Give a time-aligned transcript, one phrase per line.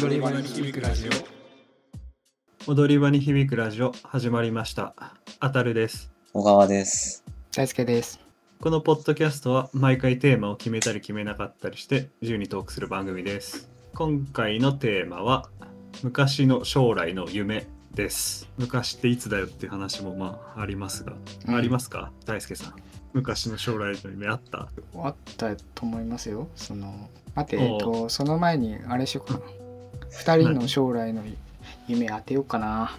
[0.00, 1.10] 踊り場に響くラジ
[2.66, 2.72] オ。
[2.72, 4.94] 踊り場に響くラジオ始まりました。
[5.40, 6.10] あたるです。
[6.32, 7.22] 小川です。
[7.54, 8.18] 大輔です。
[8.62, 13.68] このポッドキャストは毎回テーマを決めたり決めなかったりして自由にトークする番組です。
[13.94, 15.50] 今回のテーマは
[16.02, 18.48] 昔の将来の夢です。
[18.56, 21.12] 昔っていつだよっていう話もまあありますが、
[21.46, 21.54] うん。
[21.54, 22.10] ありますか？
[22.24, 22.74] 大輔さん。
[23.12, 24.70] 昔の将来の夢あった？
[24.96, 26.48] あったと思いますよ。
[26.54, 27.62] その待ておう。
[27.64, 29.40] えっとその前にあれしようかな
[30.10, 31.22] 二人の将来の
[31.88, 32.96] 夢当てようかな。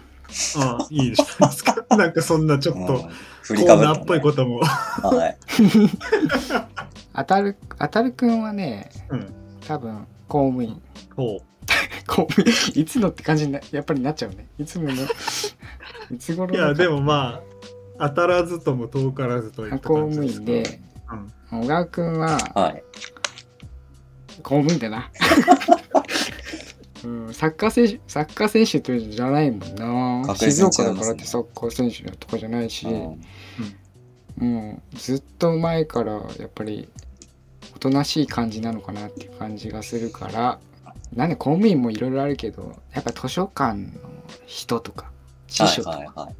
[0.56, 1.64] ああいいじゃないです。
[1.64, 3.08] かなんかそんなちょっと
[3.48, 5.36] コりかぶーナーっぽいことも、はい。
[7.14, 9.34] 当たる当たるくんはねうん、
[9.66, 10.80] 多分公務員。
[11.14, 11.42] ほう。
[12.06, 12.82] 公務員。
[12.82, 14.48] いつのって感じになやっぱりなっちゃうね。
[14.58, 14.92] いつもの
[16.10, 17.42] いつ頃のいやでもま
[17.98, 20.80] あ当たらずとも遠からずといった公感じ務員で
[21.50, 21.62] うん。
[21.64, 22.82] 小川くんははい。
[24.42, 25.10] 公務員だな
[27.04, 30.34] うん、サッカー選手サッカー選手とじゃないもんな。
[30.36, 33.20] 静岡だからってサッカー選手とかじゃないし、うん。
[34.36, 36.88] もうずっと前からやっぱり
[37.74, 40.58] おとなしい感じなのかなっていう感じがするから。
[41.14, 43.90] なんで公務員もいろいろあるけどやっぱ図書館の
[44.46, 45.10] 人とか
[45.46, 46.30] 司書とか。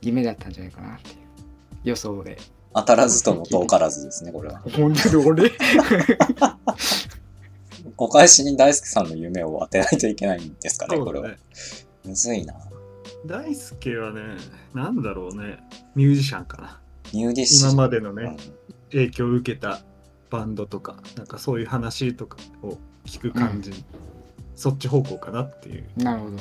[0.00, 1.16] 夢だったんじゃないかなっていう。
[1.84, 2.38] 予想で。
[2.74, 4.60] 当たらずとも遠からずですね、これは。
[4.76, 5.50] 本当に俺？
[7.98, 11.30] お返しに大輔さんの夢を当てないといけないんですかね、これは。
[12.04, 12.54] むずいな。
[13.26, 14.20] 大輔はね
[14.72, 15.58] なんだろうね。
[15.94, 16.80] ミュージシャンかな。
[17.12, 17.70] ニューディッシュ。
[17.70, 18.36] 今までのね、うん。
[18.92, 19.80] 影響を受けた
[20.30, 23.72] バンドとかなんかそういう話とかを聞く感じ、
[24.54, 25.88] そっち方向かなっていう。
[25.96, 26.36] なるほど。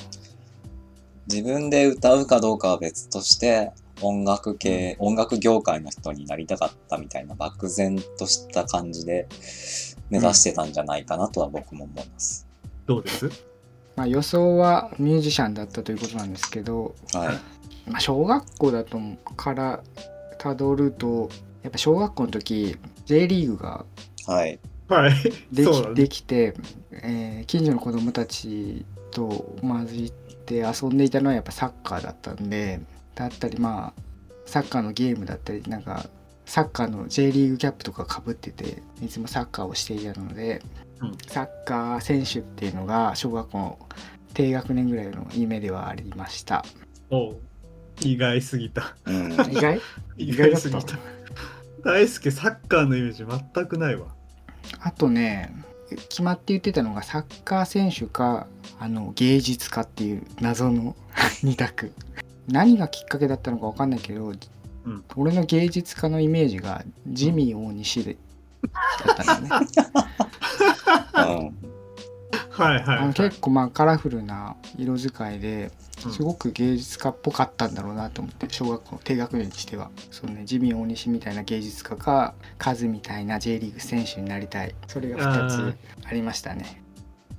[1.30, 9.28] 自分で歌うかどうかは別として、音楽系、音楽業界の人になりたかったみたいな漠然とした感じで
[10.10, 12.48] 目指してたんじゃないかなとは僕も思います。
[12.86, 13.30] どうです？
[13.96, 17.90] まあ予想はミュージシャンだったということなんですけど、はい。
[17.90, 19.00] まあ、小学校だと
[19.36, 19.82] から
[20.38, 21.30] たどると
[21.64, 23.86] やっぱ小学校の時 J リーグが
[24.28, 24.60] はい。
[24.90, 25.14] はい
[25.52, 26.54] でき,、できて、
[26.92, 32.80] えー近所の子供たちと混じって遊んでいたのはやっぱサッカーだったんで
[33.18, 34.02] だったりまあ
[34.46, 36.06] サッカーのゲームだったりなんか
[36.46, 40.62] サッカーの J リーグキャップとかかぶってていつもサッカーをしていたので、
[41.02, 41.18] うん。
[41.28, 43.80] サッカー選手っていうのが小学校の
[44.34, 46.64] 低学年ぐらいの夢ではありました。
[47.10, 47.38] おう。
[48.02, 48.96] 意外すぎた。
[49.06, 49.34] うん。
[49.52, 49.82] 意外？
[50.18, 50.98] 意意外すぎた。
[51.84, 54.08] 大輔サッカーのイメージ全くないわ。
[54.80, 55.54] あとね
[56.10, 58.48] 決まって言ってたのがサッカー選手か
[58.80, 60.96] あの芸術家っていう謎の
[61.44, 61.92] 二択
[62.48, 65.04] 何がきっかけだったのか分かんないけど、ん。
[65.16, 68.18] 俺の芸術家のイメージがジミー大西で
[69.06, 69.68] だったんだよね。
[71.14, 71.68] うん。
[72.50, 75.72] はいはい、結構まあカラフルな色使いで
[76.06, 76.12] うん。
[76.12, 79.92] すごく芸術家っぽかったんだろうなと思って小学校低学年にしては。
[80.10, 84.74] そうねジミー大西みたいな芸術家かカズみたいな J リーグ選手になりたい。
[84.88, 86.82] それが2つありましたね。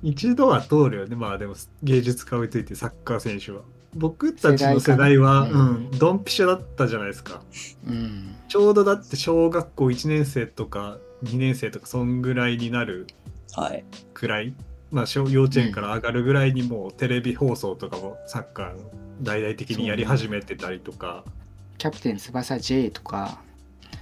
[0.01, 1.15] 一度は通るよね。
[1.15, 3.61] まあでも芸術家置いといてサッカー選手は
[3.95, 7.41] 僕たちの世代はうん、ドンピシャだったじゃないですか。
[7.87, 8.35] うん。
[8.47, 13.07] ちょうどだって小学校1年生とか2年生とかそんぐらいになる
[13.53, 13.83] はい。
[14.13, 14.53] くらい、
[14.91, 18.79] まあ、小幼稚園から上がるぐらいにもうテレビ放送とかもサッカーの
[19.21, 21.25] 大々的にやり始めてたりとか、
[21.77, 23.41] キャプテン翼 J とか、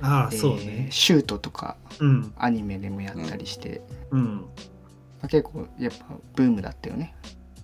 [0.02, 2.34] ああえーそうね、シュートとかうん。
[2.38, 3.82] アニメでもやったりして、
[4.12, 4.36] うん。
[4.42, 4.44] ま
[5.24, 6.06] あ、結構やっぱ
[6.36, 7.16] ブームだったよね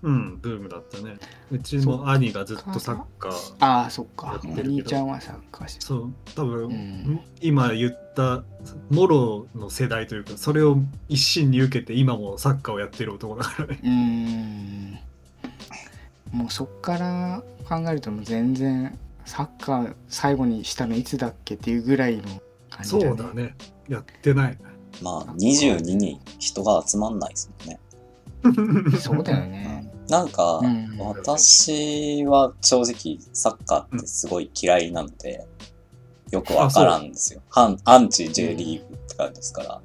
[0.04, 1.16] うんブームだったね。
[1.50, 4.40] うちも兄がずっとサッカーああそっか。
[4.44, 6.14] お兄ちゃんはサッカーしてそう。
[6.36, 7.22] 多分、うん。
[7.40, 8.44] 今言った
[8.90, 10.78] モロの世代というかそれを
[11.08, 13.80] 一身に受けて今もサッカーをやってる男だからね。
[13.82, 15.00] うーん。
[16.38, 22.24] もうそっから考えるともう全然サッカー最後にしたのいつだっけっていうぐらいの
[22.70, 23.12] 感じそだね。
[23.14, 23.56] うだね。
[23.88, 24.58] やってない。
[25.02, 27.80] まあ、22に人が集まんないですもんね。
[29.00, 35.46] そうだよねなんか、うん私は正直サッカーってすごい嫌いなので、
[36.32, 37.42] よくわからんですよ。
[37.50, 39.82] 反アンチ J リーグって感じですから。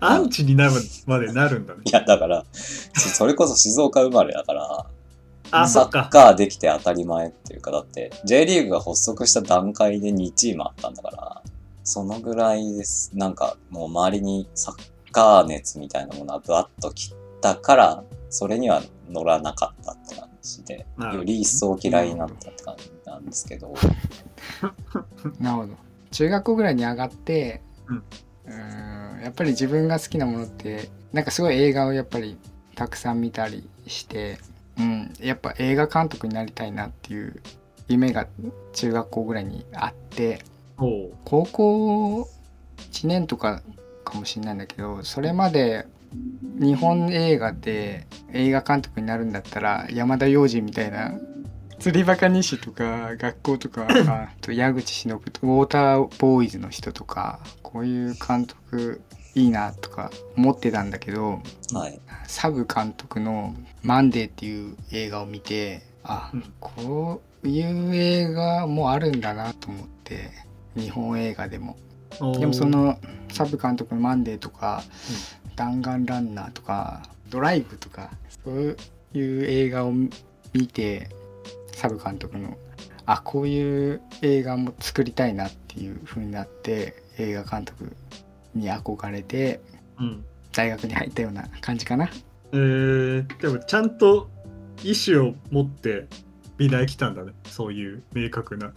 [0.00, 0.72] アンチになる
[1.06, 4.86] までなるんだねいや、だから、それこそ静岡生まれだから、
[5.68, 11.42] サッカーできて当たり前っていうか、だって、J リーグが発足した段階で2チームあったんだから、
[11.84, 13.10] そのぐらいです。
[13.14, 14.76] なんか、もう周りにサッ
[15.12, 23.74] カー熱みたいなものがぶわっと切ったから、それには乗らなかったって感じで、より一層嫌いになったって感じなんですけど、
[25.40, 25.74] なるほど。
[26.10, 27.96] 中学校ぐらいに上がってうん。
[27.96, 32.38] うーんやっぱり自分が好きなものってなんかすごい映画をやっぱり
[32.74, 34.38] たくさん見たりして、
[34.78, 37.42] うん、やっぱ映画監督になりたいなっていう
[37.88, 38.26] 夢が
[38.72, 40.40] 中学校ぐらいにあって
[40.76, 42.28] 高校
[42.92, 43.62] 1年とか
[44.04, 51.12] かもしれないんだけどそれまで日本映画で映画監督になるんだったら山田洋次みたいな
[51.78, 59.00] 釣りバカ西とか学校とか あと矢口忍とウォーターボーイズの人とかこういう監督
[59.34, 61.40] いいなとか思ってたんだけど
[61.72, 62.00] はい。
[62.26, 70.30] サブ監督の「マンデー」っていう映画を見てあ、うんこういう映画もあるんだなと思って
[70.76, 71.76] 日本映画でも。
[72.38, 72.98] でもその
[73.32, 74.82] サブ監督の「マンデー」とか
[75.58, 78.10] 「弾丸ランナー」とか「ドライブ」とか
[78.44, 78.76] そう
[79.12, 81.08] いう映画を見て
[81.72, 82.56] サブ監督の
[83.06, 87.96] あこういう映画も作りたいなっていう風になって映画監督
[88.54, 89.60] に憧れて
[89.98, 90.24] うん。
[90.52, 92.10] 大学に入ったような感じかな。
[92.52, 94.28] えー、でもちゃんと
[94.82, 96.06] 意思を持って
[96.56, 97.32] 美大来たんだね。
[97.46, 98.72] そういう明確な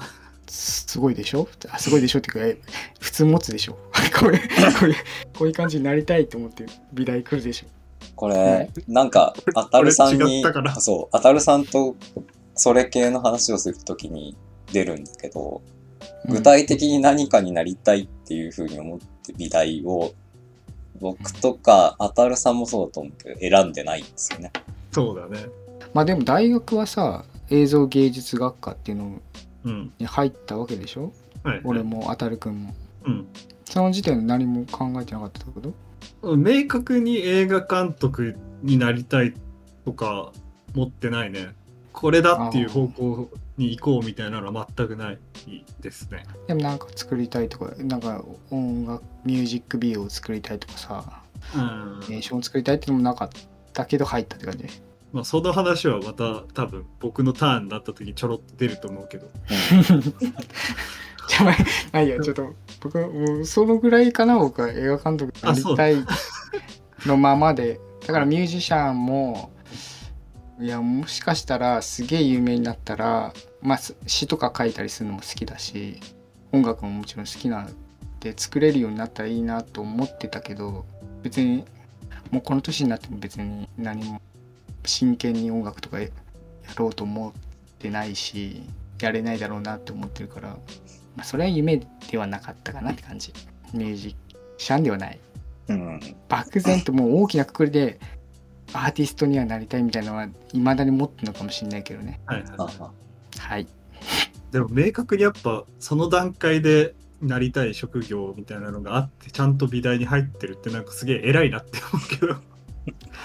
[0.51, 1.47] すごいでしょ？
[1.69, 2.57] あすごいでしょっていうかえ
[2.99, 3.77] 普通持つでしょ？
[4.19, 4.39] こういう
[4.79, 4.95] こういう
[5.37, 7.67] こういう感じになりたいと思って美大来るでしょ？
[8.15, 10.43] これ、なんか、あたるさんに
[10.79, 11.95] そう、あたるさんと
[12.55, 14.35] それ系の話をするときに
[14.71, 15.61] 出るんだけど、
[16.27, 20.13] 具体的に何かになりたいっていうふうに思って美大を、
[20.99, 24.51] 僕とか、あたるさんもそうだと思うけど、選んでないんですよね。
[24.91, 25.45] そうだね。
[25.93, 29.21] まあでも大学はさ映像芸術学科っていうのうん
[29.63, 31.13] に入ったわけでしょ？
[31.43, 31.61] はい。
[31.63, 32.75] 俺もあたるくんも。
[33.05, 33.27] うん。
[33.65, 35.61] その時点で何も考えてなかったってこ
[36.21, 36.37] と？
[36.37, 39.33] 明確に映画監督になりたい
[39.85, 40.31] とか
[40.73, 41.49] 持ってないね。
[41.93, 45.19] これだっていう方向に行こうみたいなのは全くない
[45.81, 46.25] ですね。
[46.47, 51.23] でもなんか作りたいとかなんか音楽ミュージックビデオを作りたいとかさ
[51.55, 51.99] うん。
[52.09, 53.29] ネーションを作りたいっていうのもなかっ
[53.73, 54.65] たけど入ったって感じ？
[55.11, 59.27] まあその話はまた多分僕のターンになった時にちょろっと出ると思うけど。
[61.27, 61.55] じゃあまあ
[61.93, 65.95] まあいいやちょっと僕もうそのぐらいかな僕は映画監督になりたい
[67.05, 67.79] のままで。
[68.05, 69.51] だからミュージシャンも
[70.59, 75.99] いやもしかしたらすげえ有名になったらまあす詩とか書いたりするのも好きだし
[76.51, 77.75] 音楽ももちろん好きなん
[78.19, 80.85] で作れるようになったらいいなと思ってたけど
[81.23, 81.65] 別に
[82.31, 84.21] もうこの年になっても別に何も
[84.85, 86.09] 真剣に音楽とかや
[86.77, 87.33] ろうと思っ
[87.79, 88.63] てないし
[88.99, 90.57] やれないだろうなって思ってるから、ま
[91.21, 93.33] あ、それは夢ではなかったかなって感じ。
[93.73, 94.15] ミュージ
[94.57, 95.19] シャンではない。
[95.69, 95.99] うん。
[96.29, 97.99] 漠然ともう大きなくくりで
[98.73, 102.19] アーティストにはなりたいみたいなのはいまだに持ってるのかもしれないけどね。
[102.25, 102.91] はいあはあ
[103.39, 103.63] はい。
[103.63, 103.67] い、
[104.51, 112.35] でも明確にやっぱその段階でなりたい職業みたいなのがあってちゃんと美大に入ってるってなんかすげえ偉いなって思うけど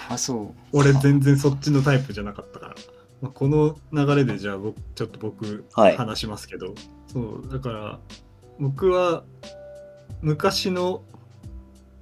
[0.09, 0.55] あそう。
[0.73, 2.75] 俺全然そっちのタイプじゃなかったから、
[3.23, 5.97] まあ、この流れでじゃあ僕ちょっと僕はい。
[5.97, 6.75] 話しますけど、
[7.07, 7.99] そうだから
[8.59, 9.25] 僕は
[10.23, 11.03] 昔の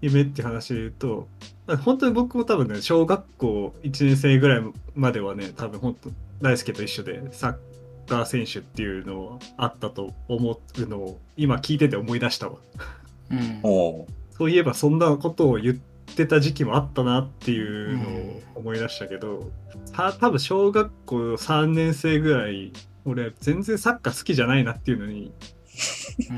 [0.01, 1.29] 夢って話で言うと
[1.67, 4.63] まあ本当に僕も多分ね小学校1年生ぐらい
[4.95, 6.11] まではね多分本当
[6.43, 7.57] 大輔と一緒でサッ
[8.07, 12.57] カー選手っていうのあったと思うのを今聞いてて思い出したわ。
[13.31, 13.61] うん。
[14.37, 19.51] そういえばそんなことを言ってた時期もあったなっていうのを思い出したけど、
[19.87, 22.73] さ多分小学校3年生ぐらい
[23.05, 25.33] 俺全然サッカー好きじゃないなっていうのに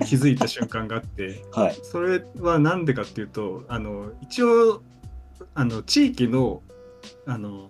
[0.07, 1.79] 気づいた瞬間があってはい。
[1.83, 4.83] それは何でかっていうとあの一応
[5.55, 6.62] あの地域の
[7.26, 7.69] あの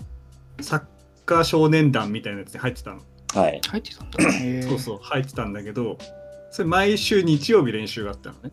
[0.61, 0.83] サッ
[1.25, 3.01] カー少年団みたいなやつに入ってたの。
[3.35, 3.61] はい。
[3.69, 4.19] 入ってたんだ
[4.69, 5.99] そうそう入ってたんだけど
[6.51, 8.51] それ毎週日曜日練習があったのね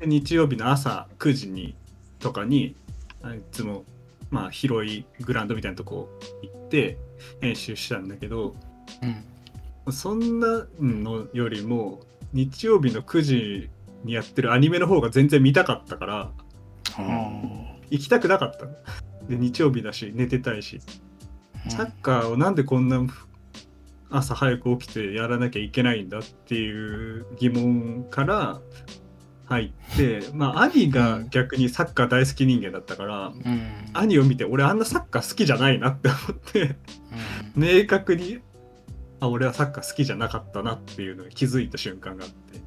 [0.00, 1.76] で日曜日の朝9時に
[2.20, 2.83] とかにあ
[3.32, 3.84] いつも
[4.30, 6.08] まあ広いグラウンドみたいなとこ
[6.42, 6.98] 行って
[7.40, 8.54] 練習したんだけど
[9.86, 12.00] うんそんなのよりも
[12.32, 13.70] 日曜日の9時
[14.02, 16.30] にやってるアニメの方が全然見たかったから
[16.98, 18.72] うん行きたくなかったの。
[19.28, 20.80] で日曜日だし寝てたいし。
[21.68, 23.00] サッカーをなんでこんな
[24.10, 28.60] 朝早く起きてやらなきゃいけないんだっていう疑問から
[29.46, 33.62] 入ってまあ兄が逆にサッカー大好き人間だったからうん。
[33.92, 36.76] 兄を見て俺あんなサッカー好きじゃないなって思って
[37.54, 38.40] 明確に
[39.20, 42.60] あ俺はサッカー好きじゃなかったなっていうのに気づいた瞬間があって。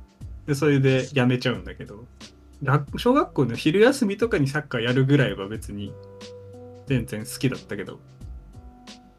[0.48, 2.06] でそれでやめちゃうんだけど
[2.64, 5.94] 学小学校の昼休みとかにサッカーやるぐらいは別に
[6.88, 8.00] 全然好きだったけど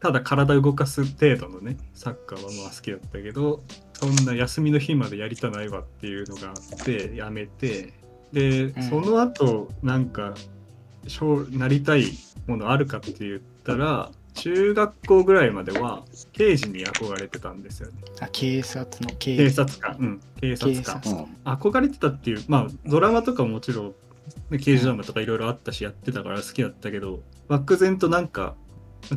[0.01, 3.61] ただ体動かす程度のねサッカーはまあ好きだったけど
[3.93, 7.93] そんな休みの日までやりたないわっていうのがあってやめて
[8.31, 8.83] で、うん。
[8.83, 10.33] その後なんか
[11.07, 12.05] 将なりたい
[12.47, 17.95] ものあるかって言ったら中学校ぐらいまでは刑事に憧れてたんですよね。
[18.21, 19.97] あ警察の警警察官。
[19.99, 21.27] うん警察警官。
[21.43, 23.95] 憧れてたっていうまあドラマとかももちろん、
[24.49, 28.55] ね、刑事ドラマとかいろいろあったしやってたから好きだったけど漠然となんか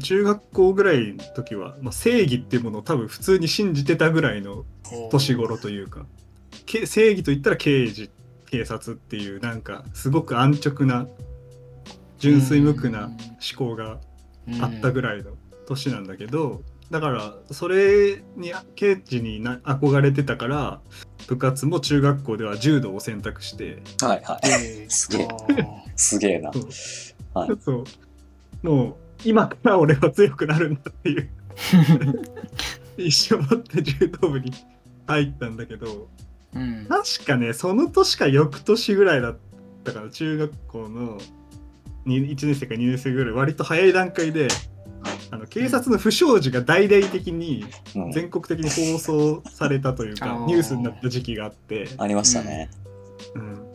[0.00, 4.64] 中学校ぐらいの時は、まあ、正義っていうものを多分普通に信じてたぐらいの
[5.10, 6.06] 年頃というか。
[6.66, 8.10] け正義といったら刑事
[8.50, 11.06] 警察っていうなんかすごく安直な
[12.18, 13.16] 純粋無垢な思
[13.56, 13.98] 考が
[14.60, 15.32] あったぐらいの
[15.66, 20.80] 年なんだけど、だからそれに刑事にな憧れてたから
[21.26, 24.90] 部活も中学校では柔道を選択してはいはい。
[24.90, 25.28] すげえ。
[25.96, 26.52] すげえな。
[26.52, 26.68] そう。
[27.34, 27.50] はい。
[27.60, 27.84] そう。
[28.62, 31.31] もう今から俺は強くなるんだっていう。
[32.97, 34.52] 一生持って柔道部に
[35.07, 36.09] 入ったんだけど。
[36.55, 36.87] うん。
[36.88, 39.37] 確かねその年か翌年ぐらいだっ
[39.85, 41.19] たから中学校の
[42.07, 44.49] 1年生か2年生ぐらい割と早い段階で
[45.31, 47.64] あの警察の不祥事が大々的に
[47.97, 48.12] うん。
[48.12, 52.71] 全国的に放送されたというか、あーニュースになった時期があって、ありましたね。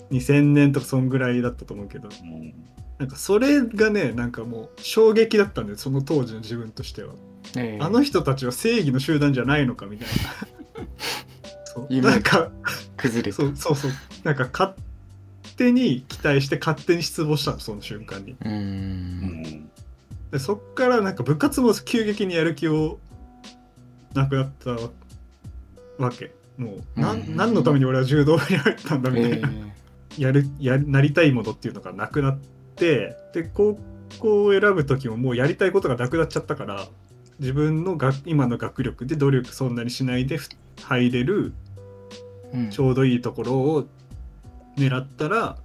[0.10, 2.10] うん、2000年とかそんぐらいだったと思うけど。
[2.10, 2.54] うん
[2.98, 7.14] なんかそれがねなんかもう衝撃だったんだよその当時の自分としては。
[7.56, 7.84] ええ。
[7.84, 10.86] あの人たちは正義の集団じゃないのかみたいな。
[11.66, 11.88] そう。
[11.90, 12.50] 今なんか
[12.98, 13.38] 崩れた。
[13.38, 13.92] そうそうそう。
[14.24, 14.74] なんか勝
[15.58, 18.32] 手に期待して勝手に失望したのその瞬間に。
[18.32, 18.54] ううん。
[18.54, 19.70] ん
[20.32, 23.00] でそっからなんか部活も急激にやる気を
[24.16, 24.72] なくなった
[26.04, 26.32] わけ。
[26.58, 27.36] もうなん、うん。
[27.36, 29.50] 何のために俺は柔道部に入ったんだみたいえな、
[30.18, 32.40] やるやなりたいものっていうのがなくなっ
[32.76, 33.80] てで高
[34.20, 36.88] 校を選ぶ時ももうやりたいことがなくなっちゃったから
[37.40, 40.50] 自分のが今の学力で努力そんなにしないでふ
[40.82, 41.54] 入れる
[42.54, 42.70] えうん。
[42.70, 43.88] ちょうどいいところを
[44.78, 45.58] 狙ったら、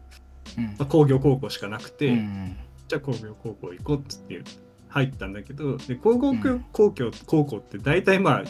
[0.59, 0.65] うん。
[0.65, 2.57] まあ、工業高校しかなくて、うん
[2.89, 4.43] じゃあ工業高校行こうっつって
[4.89, 6.67] 入ったんだけどで工業うん。
[6.73, 8.45] 高校高校って大体まあ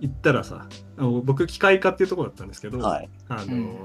[0.00, 3.08] 行ったらさあの僕機械科っていうところだったんですけど、はい。
[3.28, 3.76] あのうん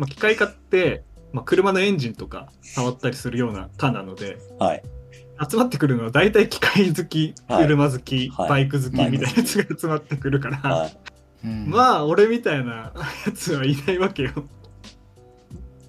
[0.00, 1.04] まあ、機械科って、
[1.34, 4.82] まあ、車のエンジンとか触ったりするような科なのではい。
[5.48, 7.64] 集まってくるのは大体機械好き、はい。
[7.64, 8.48] 車好き、はい。
[8.48, 10.90] バイク好きみたいなやつが集まってくるから、
[11.42, 12.92] まあ俺みたいな
[13.26, 14.32] やつはいないわけよ。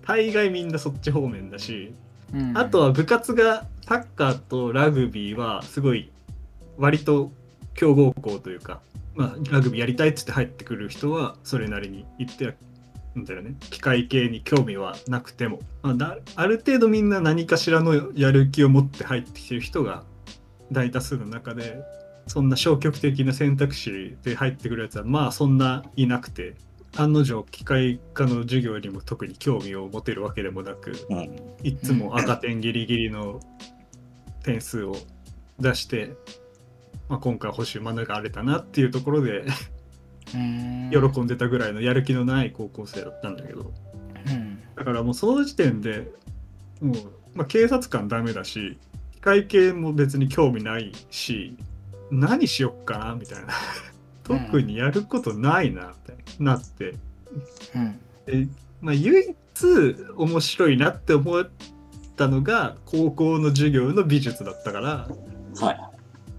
[0.05, 1.93] 大概みんなそっち方面だし、
[2.33, 2.57] うん。
[2.57, 6.11] あとは部活がサッカーとラグビーはすごい
[6.77, 7.31] 割と
[7.75, 8.81] 強豪校というか、
[9.15, 12.55] まあ、ラグビーやりたいっつって入ってくる人はそれなりに言って
[13.19, 13.55] んだよね。
[13.69, 20.03] 機械系に興味はなくても、まあだ、ある程度みんな何かしらのやる気を持って入ってきてる人が
[20.71, 21.83] 大多数の中で
[22.27, 26.55] そんな消極的な選択肢で入ってくるやつはまあそんないなくて
[26.95, 31.35] 案の定機械科の授業にも特に興味を持てるわけでもなくうん。
[31.63, 33.39] いつも赤点ギリギリの
[34.43, 34.95] 点数を
[35.59, 36.15] 出して、
[37.07, 39.51] まあ、今回補習免れたなっていうところでうん
[40.31, 43.71] 喜んでたぐらいのやる気のない高校生だったんだけど。
[44.27, 44.61] うん。
[44.75, 46.11] だからもうその時点で
[46.81, 46.95] もう、
[47.35, 48.77] まあ、警察官ダメだし
[49.13, 51.55] 機械系も別に興味ないし
[52.11, 53.53] 何しよっかなみたいな。
[54.23, 56.95] 特にやることないなってなって。
[57.75, 57.99] うん。
[58.25, 58.47] で、
[58.81, 61.49] まあ、唯一面白いなって思っ
[62.15, 65.09] たのが高校の授業の美術だったから、
[65.59, 65.79] はい。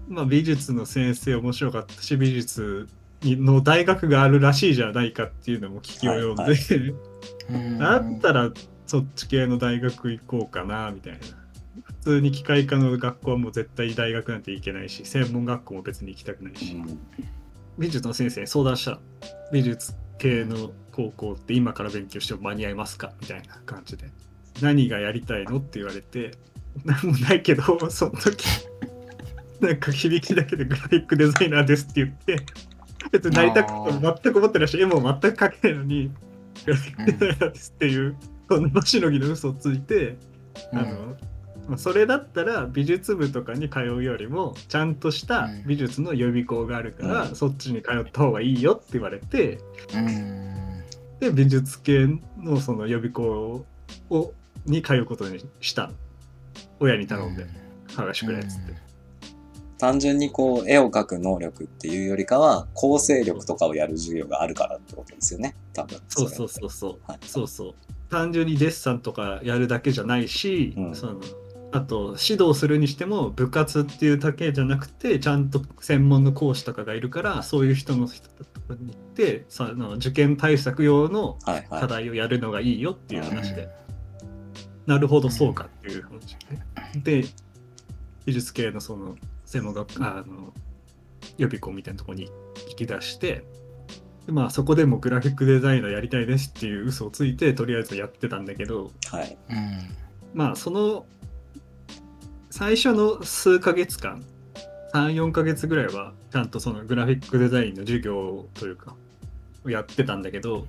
[0.07, 2.87] まあ、美術の先生面白かったし美術
[3.25, 6.95] の大学があるらしいじゃないかっていうのも聞き及んで、はい
[7.49, 7.77] うん。
[7.79, 8.51] だったら
[8.85, 11.19] そっち系の大学行こうかなみたいな。
[11.83, 16.99] 普通に機械科の学校はもう絶対大学なんて行けないし専門学校も別に行きたくないし、うん。
[17.79, 18.99] 美術の先生に相談したら
[19.51, 24.11] 美術系の高校って今から勉強しても間に合いますかみたいな感じで。
[24.61, 26.31] 何がやりたいのって言われて
[26.85, 28.45] 何もないけどその時
[29.59, 32.45] なんか響きだけでグラフィックデザイナーですって言って
[33.13, 36.11] 別になりたくあ全く思ってないし絵も全く描けないのに
[36.65, 38.15] グラフィックデザイナーですっていう、
[38.49, 40.17] この場しのぎの嘘をついて
[40.71, 41.15] あの、
[41.67, 49.59] まあそれだったら美術部とかに通うよりもちゃんとした美術の予備校があるから、そっちに通った方がいいよって言われて
[51.19, 53.65] で美術系のその予備校
[54.09, 54.33] を
[54.65, 55.91] に通うことにした
[56.79, 57.45] 親に頼んで
[57.89, 58.82] 剥がしてくれっつって、
[59.83, 65.57] 単純にこう、絵を描く能力っていうよりかは、構成力とかをやる授業があるからってことですよね。
[65.73, 65.99] 多分。
[66.07, 67.17] そうそうそうそう、はい。
[67.25, 67.75] そうそう。
[68.09, 70.95] 単純にデッサンとかやるだけじゃないし、うん。
[70.95, 71.19] その
[71.73, 78.29] あと指導するにしても部活っていうだけじゃなくてちゃんと専門の講師とかがいるからそういう人の人
[78.69, 81.81] 学に行ってさあの受験対策用のはいはい。
[81.81, 83.67] 課題をやるのがいいよっていう話で、
[84.85, 86.37] なるほどそうかっていう話
[87.03, 87.27] で、で
[88.25, 89.15] 美術系のその
[89.53, 90.53] 専門学あの
[91.37, 92.29] 予備校みたいなところに
[92.69, 93.45] 行き出して
[94.25, 99.37] でまあそこでもグラフィックデザイナーやりたいですっていう嘘をついてとりあえずやってたんだけどはい。
[99.49, 101.05] うんまあその
[102.49, 104.23] 最初の数ヶ月間
[104.93, 108.95] 34ヶ月ぐらいはちゃんとそのグラフィックデザインの授業というか
[109.65, 110.65] をやってたんだけど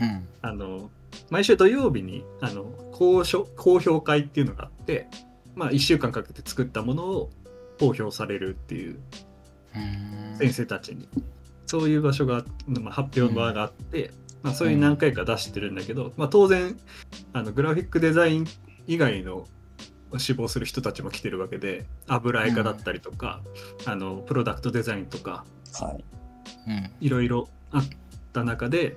[0.00, 0.90] うんあの
[1.30, 5.06] 毎週土曜日にあの公書公表会っていうのがあって、
[5.54, 7.30] まあ、1週間かけて作ったものを
[7.80, 9.00] 公表されるっていう
[9.74, 11.08] うん先生たちに
[11.66, 14.10] そういう場所が、まあ、発表の場があって、
[14.42, 16.78] まあ、そういう何回か出してるんだけど、まあ、当然
[17.32, 18.46] あのグラフィックデザイン
[18.86, 19.46] 以外の
[20.18, 23.40] 志望する人たちも来てるわけで油絵家だったりとか、
[23.86, 25.44] あのプロダクトデザインとか
[25.80, 26.04] はい。
[26.66, 27.82] うんいろいろあっ
[28.32, 28.96] た中で、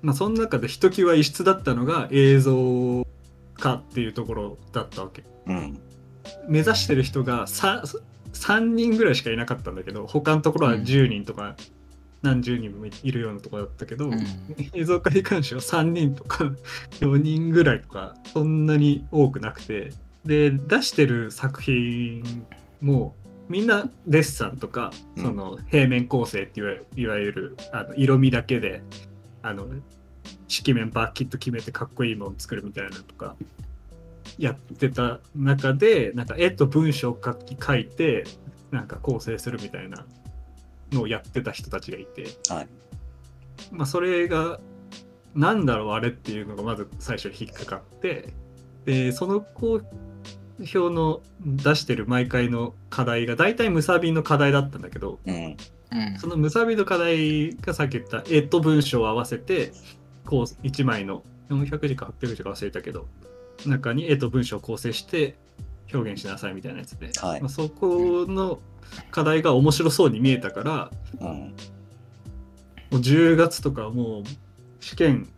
[0.00, 3.06] まあ、その中でひときわ異質だったのが映像
[3.58, 5.24] 化っていうところだったわけ。
[5.46, 5.78] うん。
[6.48, 7.46] 目指してる人が
[8.36, 11.56] 3, 3人ぐらいしかいなかったんだけど他のところは10人とか
[12.22, 14.18] 何十人もいるようなところだったけど、うん。
[14.74, 16.44] 映像化に関しては3人とか
[17.00, 19.92] 4人ぐらいとかそんなに多くなくて
[20.24, 22.44] で出してる作品
[22.80, 23.14] も
[23.48, 25.22] みんなデッサンとか、うん。
[25.22, 28.82] その平面構成っていわいわゆるあの色味だけで
[29.42, 29.68] あの
[30.48, 33.36] 色面バッキッと決めてかっこいいもの作るみたいなのとか
[34.38, 38.24] やってた中でなんか絵と文章を書き書いて
[38.70, 40.04] なんか構成するみたいな
[40.92, 42.68] のをやってた人たちがいて、はい。
[43.70, 44.60] まあ、それが
[45.34, 48.34] なんだろうあれっていうのがまず最初に引っかかって
[48.84, 49.80] でその公
[50.58, 55.34] 表の出してる毎回の課題が大体ムサビの課題だったんだけどうん。
[55.34, 55.56] うん
[56.18, 59.72] そのムサビの課題がさっき言った絵と文章を合わせて
[60.24, 63.06] こう1枚の400字か800字か忘れたけど
[63.64, 65.36] 中に絵と文章を構成して
[65.92, 68.60] 表現しなさいみたいなやつで、はいまあ、そこの
[69.10, 70.90] 課題が面白そうに見えたから
[71.20, 71.54] うん。
[72.90, 74.22] もう10月とかもう
[74.80, 75.28] 試験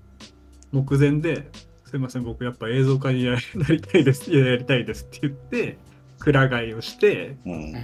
[0.70, 1.48] 目前で
[1.87, 5.78] すいません僕やっぱ映像化にやなりたいですいややりたいですって言って
[6.18, 7.50] くら替えをしてう。
[7.50, 7.74] うんん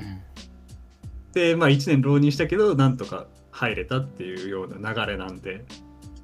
[1.33, 5.65] でまあ1年浪人したけどなんとか入れたっていうような流れなんで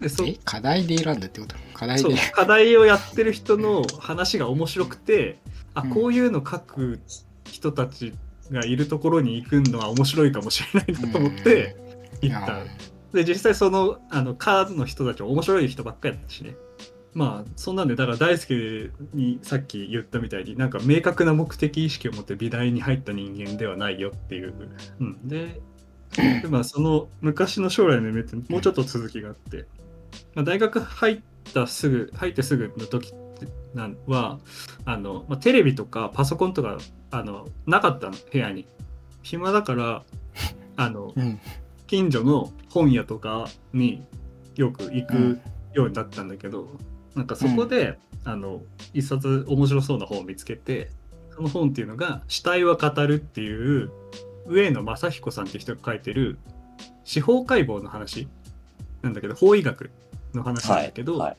[0.00, 0.38] でそえ？
[0.44, 1.56] 課題で選んだってこと？
[1.74, 2.12] 課題そう。
[2.12, 5.38] で課題をやってる人の話が面白くて
[5.74, 5.90] あうん。
[5.90, 7.00] こういうの書く
[7.44, 8.14] 人たち
[8.50, 11.76] がいるところに行くのは面白いかもしれないなと思って
[12.22, 12.60] 行った。
[13.12, 16.54] で実際そのあのカードの人たちも面白い人ばっかりやったしね。
[17.12, 24.54] まあそんなんでだから大輔にさっき言ったみたいになんか明確な目的意識を持って美大に入った人間ではないよっていう、
[25.00, 25.60] うん、で
[26.14, 29.66] でまあその昔の将来の夢ってもうちょっと続きがあって、
[30.34, 31.20] まあ、大学入っ
[31.52, 33.12] たすぐ入ってすぐの時
[33.74, 34.38] なんは
[34.84, 36.78] あの、まあ、テレビとかパソコンとか
[37.10, 38.66] あのなかったの部屋に。
[39.22, 40.02] 暇だから
[40.76, 41.38] あのうん。
[41.90, 44.06] 近所の本屋とかに
[44.54, 45.40] よく行く
[45.74, 46.68] ようになったんだけど、
[47.16, 48.62] なんかそこで、あの
[48.94, 50.90] 一冊面白そうな本を見つけて
[51.34, 53.90] その本っていうのが「死体は語る」っていう
[54.46, 56.38] 上野正彦さんっていう人が書いてる
[57.02, 58.28] 司法解剖の話
[59.02, 59.90] なんだけど法医学
[60.34, 60.86] の話なんはい。
[60.86, 61.36] だけど、はい。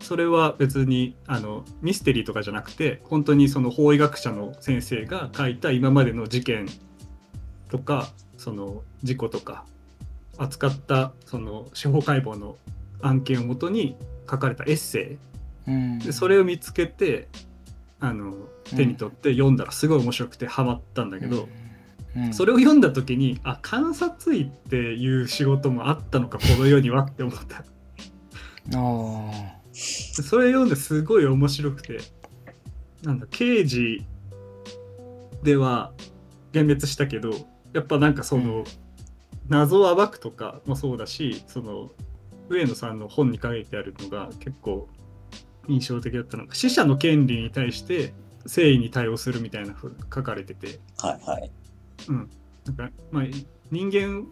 [0.00, 6.68] それは別にあのミステリーとかじゃなくて本当にその法医学者の先生が書いた今までの事件
[7.68, 9.64] とかその事故とか
[10.38, 12.56] 扱ったその司法解剖の
[13.02, 13.96] 案件をもとに
[14.30, 15.18] 書かれたエッセ
[15.66, 17.28] うんイでそれを見つけて
[18.00, 18.34] あの
[18.76, 21.67] 手に取って読んだらすごい面白くてハマったんだけど、うん
[22.32, 27.64] それを読んだ時にあ観察医っていう仕事もあったのかこの世にはって思った。
[28.76, 32.00] あそれ読んですごい面白くて
[33.02, 34.04] なんだ刑事
[35.42, 35.92] では
[36.52, 37.30] 幻滅したけど
[37.72, 38.64] やっぱなんかその、うん
[39.48, 41.90] 謎を暴くとかもそうだしその
[42.48, 44.88] 上野さんの本に書いてあるのが結構
[45.68, 51.30] 印象的だったのが死者の権利に対して誠意に対応するみたいなふうに書かれててはい。
[51.30, 51.50] はい。
[52.08, 52.30] うん、
[52.66, 53.24] なんか、まあ、
[53.70, 54.26] 人間、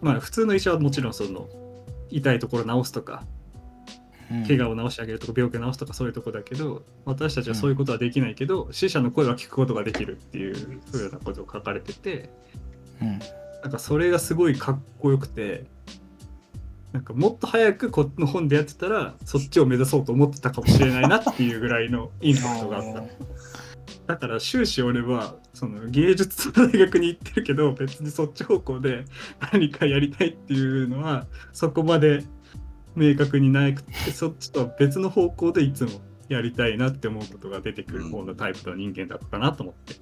[0.00, 1.48] まあ、普通の医者はもちろんその
[2.08, 12.30] 痛いところ治すとかー怪我を治してあげるとか病気を治すとかそういうとこだけど私たちはそういうことはできないけど、死者の声は聞くことができるっていうふうなことを書かれてて
[13.02, 13.18] うん。
[13.62, 15.66] なんかそれがすごいかっこよくて
[16.92, 23.02] なんかもっと早くこの本でやってたらそっちを目指そうと思ってたかもしれないなっていうぐらいのインパクトがあった。
[24.06, 29.04] だから終始俺はその芸術の大学に行ってるけど別にそっち方向で
[29.52, 32.24] 何かやりたいっていうのはそこまで
[32.96, 35.90] 明確になくてそっちとは別の方向でいつも
[36.30, 39.96] やりたいなって思うことが出てくる方のタイプの人間だったかなと思って。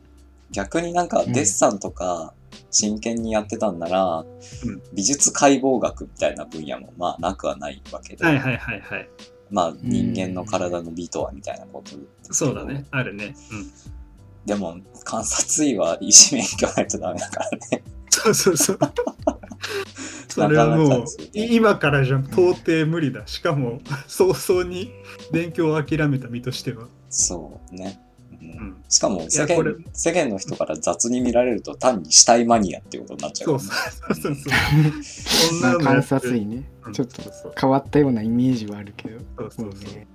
[0.53, 2.35] 逆になんかデッサンとか
[2.71, 9.09] 真剣にやってたんなら、うん美術解剖学みたいな分野もまあなくはないわけで、はいはいはいはい。
[9.51, 11.97] まあ人間の体の美とはみたいなこと
[12.33, 12.87] そうだね。
[12.93, 13.35] あるね。
[13.51, 13.98] うん。
[14.47, 17.83] でも観察医は医師免許ないとダメだからね。
[18.11, 18.79] そうそうそう。
[20.29, 23.27] それはもう今からじゃ到底無理だ。
[23.27, 24.93] しかも早々に
[25.33, 26.87] 勉強を諦めた身としては。
[27.11, 28.01] そうね、
[28.41, 28.49] うん。
[28.49, 28.77] うん。
[28.89, 33.93] しかも世いやこれ間世間の人から雑に見られると単に死体マニアっていうことになっちゃうそからね。
[34.11, 35.03] うそうそうそう。
[35.03, 36.71] そんなのや観察医ね。
[36.87, 36.93] うん。
[36.93, 37.23] ちょっと
[37.59, 39.19] 変わったようなイメージはあるけど。
[39.39, 39.95] そうそうそう。
[39.95, 40.07] ね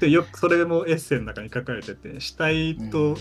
[0.00, 3.16] でよくそれもエッセイの中に書かれてて死体と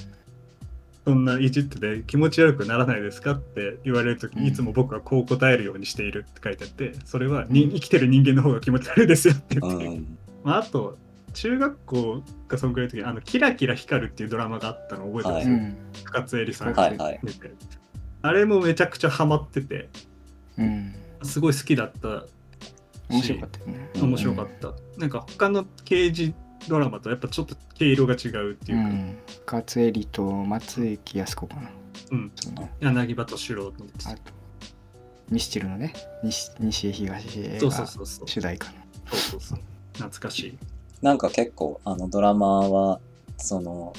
[1.07, 10.01] そんないじってて気持ち悪くならないですかって言われるときうんにいつも僕はこう答えるようにしているって書いてあってそれはに生きてる人間の方が気持ち悪いですよって言って。
[10.43, 10.97] まあ、あと
[11.33, 16.73] 中学校かそんくらいの時にあのキラキラ光るっていうドラマがあったの覚えてます、うん深津絵里さん。
[16.73, 17.19] がはいはい。
[18.23, 19.87] あれもめちゃくちゃハマってて。
[20.57, 20.93] うん。
[21.23, 22.25] すごい好きだった
[23.09, 23.89] 面白かったよね。
[23.95, 26.33] 面白かった、なんか他の刑事
[26.67, 29.17] ドラマとやっぱちょっと毛色が違うっていうか、うん。
[29.45, 31.69] 勝恵里と松雪靖子かな。
[32.11, 32.31] うん。
[32.35, 32.71] そうね。
[32.79, 33.71] 柳葉敏郎の
[34.05, 34.31] あと
[35.29, 35.93] ミスチルのね。
[36.23, 38.27] 西西江東江そうそがうそうそう。
[38.27, 38.73] 主題歌の。
[39.11, 39.59] そうそうそう。
[39.93, 40.57] 懐かしい。
[41.01, 42.99] なんか結構あのドラマは
[43.37, 43.93] その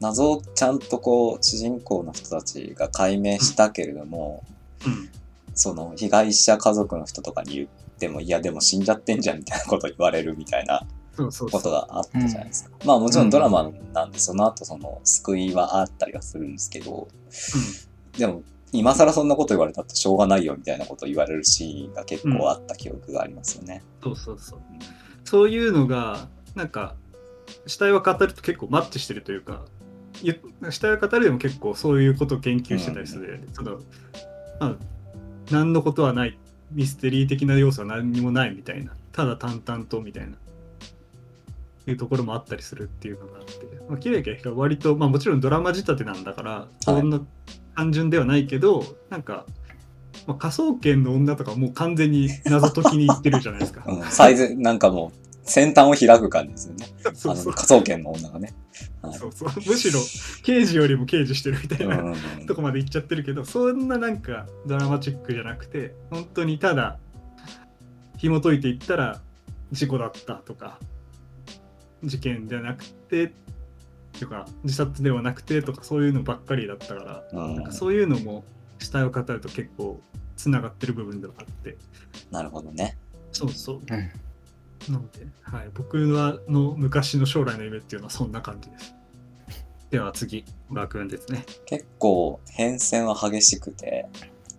[0.00, 4.44] 謎をちゃんとこう主人公の人たちが解明したけれども、
[4.86, 5.08] うん。
[5.54, 7.68] その被害者家族の人とかに言っ
[7.98, 10.86] てもいやでも死んじゃってんじゃんみたいなこと言われるみたいな
[11.26, 12.76] ことがあったじゃないですか。
[12.84, 17.08] まあもちろんドラマなんでその後その救いはあったりはするんですけど、
[18.16, 23.82] でも今更そんなこと言われたってしょうがないよみたいなこと言われるシーンが結構あった記憶がありますよね。
[24.02, 24.60] そうそうそう。
[25.24, 26.94] そういうのがなんか
[27.66, 29.64] 死体は語ると結構マッチしてるというか
[30.22, 33.80] ゆ死体は語るでも結構そういうことを研究してたりする、その
[34.60, 34.76] まあ
[35.50, 36.38] 何のことはない
[36.72, 38.92] ミステリー的な要素は何にもないみたいな。
[39.12, 40.36] ただ淡々とみたいな
[41.90, 43.52] いうところもあったりするっていうのがあって、
[43.88, 47.20] まあ、キラキラ割と、まあ、もちろんドラマ仕立てなんだからそんな
[47.76, 49.46] 単純ではないけど、なんか、
[50.26, 53.84] まあ、科捜研の女とかもう完全に謎解きに行ってるじゃないですか。
[53.88, 56.86] うん、サイズなんかもう先端を開く感じですよね。
[57.02, 58.48] そうそうあの科捜研の女がね。
[58.48, 58.54] はい
[59.12, 59.98] そうそうむしろ
[60.42, 62.14] 刑事よりも刑事してるみたいな、うん
[62.46, 66.98] とこまで行っちゃってるけどそんななんかドラマチックじゃなくて本当にただ
[68.18, 69.20] 紐解いていったら
[69.72, 70.78] 事故だったとか
[72.04, 73.32] 事件じゃなくて
[74.18, 78.44] とか自殺ではなくてとかそういうのばっかりだったから、うんなんかそういうのも
[78.78, 80.00] 死体を語ると結構
[80.36, 81.76] つながってる部分ではあって
[82.30, 82.96] なるほどね。
[83.32, 84.10] そうそううん
[84.88, 88.94] なので、はい、僕はの昔の将来の夢っていうのはそんな感じです。
[89.90, 91.44] では次、爆運ですね。
[91.66, 94.06] 結構変遷は激しくて、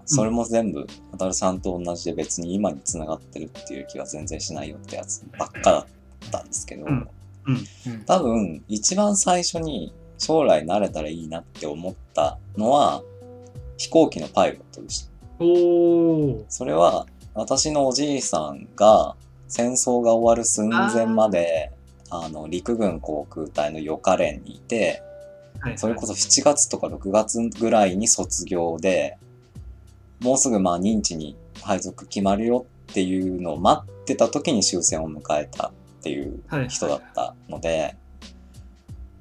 [0.06, 7.10] それも全部、渡るさんと同じで別に今につながってるっていう気は全然しないよってやつばっかだったんですけど、うんうん
[8.06, 13.02] 多分一番最初に将来慣れたらいいなって思ったのは
[13.78, 15.12] 飛行機のパイロットでした。
[16.50, 19.16] それは私のおじいさんが
[19.48, 21.72] 戦争が終わる寸前まで
[22.10, 25.02] あの陸軍航空隊の予科連にいて
[25.62, 29.18] はいはい、それこそ7月とか6月ぐらいに卒業で
[30.20, 37.96] もうすぐまあ認知に配属決まるよっていうのを待ってた時に終戦を迎えたっていう人だったので、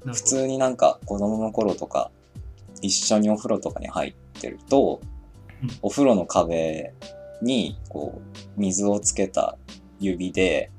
[0.05, 2.11] 普通になんか子供の頃とか
[2.81, 5.11] 一緒にお風呂とかに入ってると、うん
[5.83, 6.91] お風呂の壁
[7.43, 9.59] にこう水をつけた
[9.99, 10.71] 指で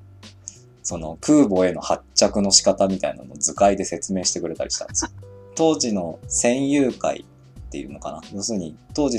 [0.82, 5.10] その空母への発着の仕方みたいなのを図解で説明してくれたりしたんですよ。
[5.54, 7.24] 当時の戦友会
[7.60, 9.18] っていうのかな要するに当時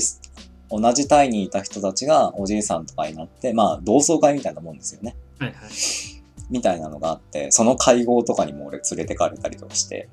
[0.69, 5.15] 同じ隊にいた人たちがおじいさんとかになってまあ同窓会みたいなもんですよね。
[5.39, 5.71] はいはい。
[6.53, 10.07] みたいなのがあって、その会合とかにも俺連れてかれたりとかして。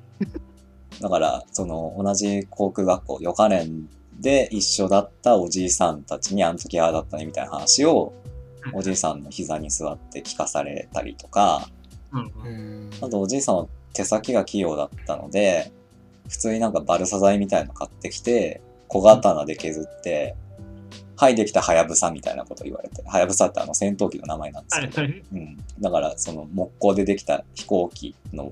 [0.99, 3.87] だから、その同じ航空学校、予科連
[4.19, 8.13] で一緒だったおじいさんたちにあの時ああだったねみたいな話を、
[8.73, 11.69] おじいさんの膝に座って聞かされたりとか、
[13.01, 15.71] あとおじいさんは手先が器用だったので、
[16.27, 20.35] 普通になんかバルサ材みたいの買ってきて、小刀で削って、
[21.21, 25.23] はい、できたハヤブサみたいなこと言われて、ハヤブサってあの戦闘機の名前なんですけど、はいはい。
[25.33, 28.51] うん、だからその木工でできた飛行機の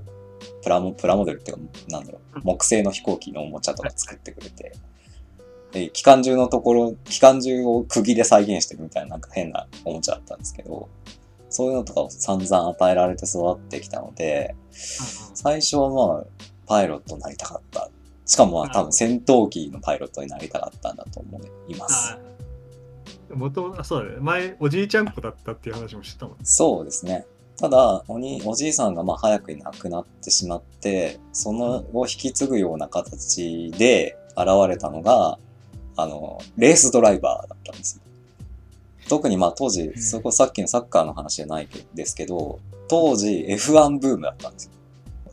[0.62, 4.76] プラモ、プラモデルっていうか、なんだろう、木製の飛行機のおもちゃとか作ってくれて、
[5.72, 10.88] で、機関銃のところ、機関銃を釘で再現してるみたいななんか変なおもちゃだったんですけど、
[11.48, 16.24] そういうのとかを散々与えられて育ってきたので、最初はまあ、
[16.68, 17.90] パイロットになりたかった。
[18.26, 22.16] しかもまあ多分戦闘機のパイロットになりたかったんだと思います。
[23.32, 24.16] もともと、そうだね。
[24.20, 26.40] 前、おじいちゃん子だったっていう話もしてたもんね。
[26.44, 27.26] そうですね。
[27.60, 35.38] ただ、おにおじいさんがまあ早くに亡くなってしまって、そのを引き継ぐような形で現れたのが、
[35.96, 38.02] あの、レースドライバーだったんですよ。
[39.10, 44.70] 特にまあ当時、そこさっきのサッカーの話じゃないですけど、当時 F1 ブームだったんです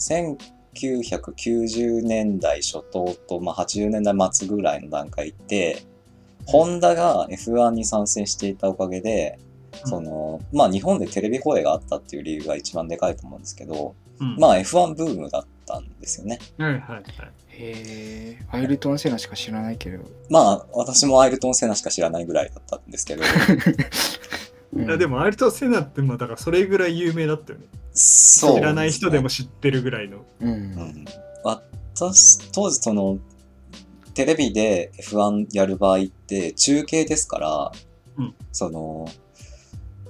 [0.03, 0.27] よ。
[0.75, 5.83] 1990年代初頭と、まあ、80年代末ぐらいの段階って、
[6.47, 9.39] ホンダが F1 に参戦していたおかげで、
[9.85, 16.39] その、まあ日本でテレビ放映があったっていう理由が一番でかいと思うんですけど、うん、まあ F1 ブームだったんですよね。
[16.57, 17.03] はいはいはい。
[17.49, 23.23] へえアイルトン・セナしか知らないけど、まあ私もアイルトン・セナしか知らないぐらいだったんですけど、
[24.73, 27.65] うんいやでも、アイルトン・セナって、まあ、だからそれぐらい有名だったよね。
[27.93, 29.29] そう、知らない人でも。
[29.29, 30.25] 知ってるぐらいの。
[30.41, 31.05] うんうん。
[31.43, 33.17] 私、当時その、
[34.17, 37.71] テレビで F1 やる場合って中継ですから、
[38.17, 39.07] うんその、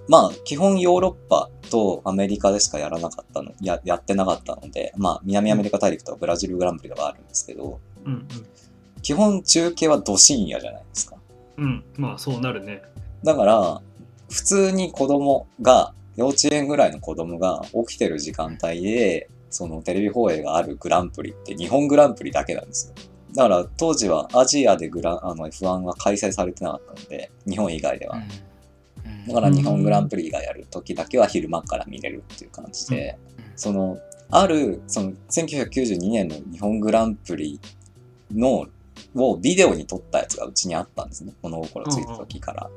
[0.07, 8.25] まあ基本ヨーロッパとアメリカでしかやらなかったの、ややってなかったので、まあ南アメリカ大陸とかブラジルグランプリがあるんですけど、うん
[9.01, 11.17] 基本中継はど深夜じゃないですか。
[11.57, 11.65] うん。
[11.65, 11.83] うん。
[11.97, 12.81] まあ、そうなるね。
[13.23, 13.81] だから、
[14.29, 22.95] 普通に子供が、幼稚園ぐらいの子供が起きてる時間帯で、そのテレビ放映があるグランプリって日本グランプリだけなんですよ。
[23.37, 28.19] だから当時はアジアでグラあの F1 は開催されてなかったので、日本以外では。
[29.27, 33.15] だから日本グランプリがやる時だけは昼間から見れるっていう感じで、
[33.55, 33.99] その、
[34.31, 37.59] ある、その1992年の日本グランプリ
[38.33, 38.65] の、
[39.13, 41.33] をビデオに撮ったやつがうちにあったんですね。
[41.43, 42.71] 物心ついた時から。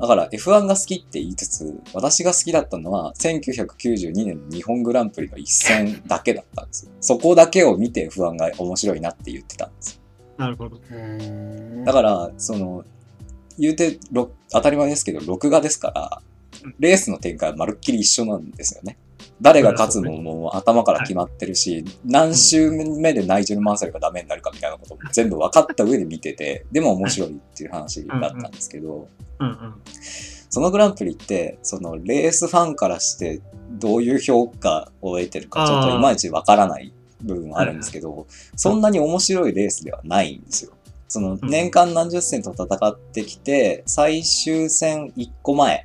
[0.00, 6.92] だから F1 が好きって言いつつ、私が好きだったのは1992年の日本グランプリの一戦だけだったんですよ。
[7.02, 10.00] そこだけを見て F1 が面白いなって言ってたんですよ。
[10.38, 10.80] なるほど。
[10.90, 12.84] うんだから、その、
[13.58, 16.22] 言うて、ろ当たり前ですけど、録画ですから、
[16.78, 18.96] レースの展開はまるっきり一緒なんですよね。
[19.40, 29.08] 誰が勝つのももう頭から決まってるし、何周目でナイジェル・マンセルがダメになるかみたいなことも全部分かった上で見てて、でも面白いっていう話だったんですけど。
[30.52, 38.26] そのグランプリって、そのレースファンからしてどういう評価を得てるかちょっといまいち分からない部分はあるんですけど、
[38.56, 38.80] そん。
[38.80, 40.72] なに面白いレースではないんですよ。
[41.06, 45.84] その年間何十戦と戦ってきて、最終戦1個前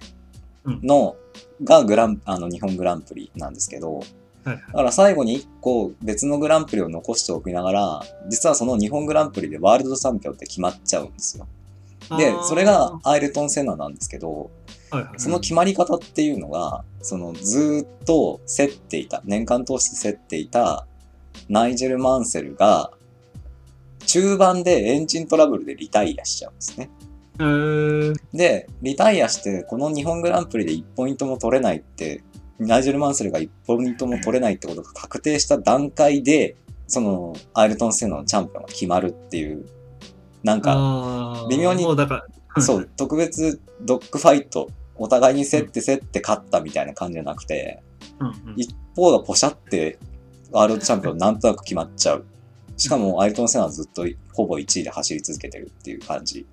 [0.66, 1.16] の、
[1.64, 4.02] がグラン、あの日本グランプリなんですけど、
[4.46, 11.48] だから最後に1個別のグランプリを残しておきながら、実はその日本グランプリでワールドチャンピオンって決まっちゃうんですよ。
[12.18, 14.52] でそれが、アイルトン・セナなんですけど、
[15.18, 20.86] その決まり方っていうのが、そのずーっと競っていた、年間通して競っていた
[21.50, 22.92] ナイジェル・マンセルが、
[24.06, 26.92] 中盤でエンジントラブルでリタイアしちゃうんですね。
[27.40, 32.24] えー、で、リタイアして、この日本グランプリで1ポイントも取れないって、
[32.60, 36.56] ナイジェル・マンセルが1ポイントも取れないってことが確定した段階で、
[36.88, 39.66] その、アイルトン・セナのチャンピオンが決まるっていう、
[40.44, 41.84] なんか、微妙に
[42.62, 47.82] そう、特別ドッグファイト、お互いに競って競って勝ったみたいな感じじゃなくて。
[48.56, 50.00] 一方がポシャって、
[50.52, 52.26] ワールドチャンピオンなんとなく決まっちゃう。
[52.78, 56.46] しかも、アイルトン・セナはずっとほぼ1位で走り続けてるっていう感じ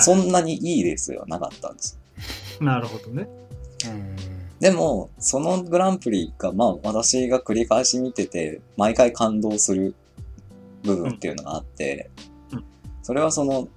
[0.00, 1.98] そんなにいいレースではなかったんです。
[2.60, 3.28] なるほどね。
[3.86, 9.94] うんでも、そのグランプリが、まあ、私が繰り返し見てて、毎回感動する
[10.82, 12.10] 部分っていうのがあって
[12.50, 12.64] うんうん、
[13.02, 13.68] それはその、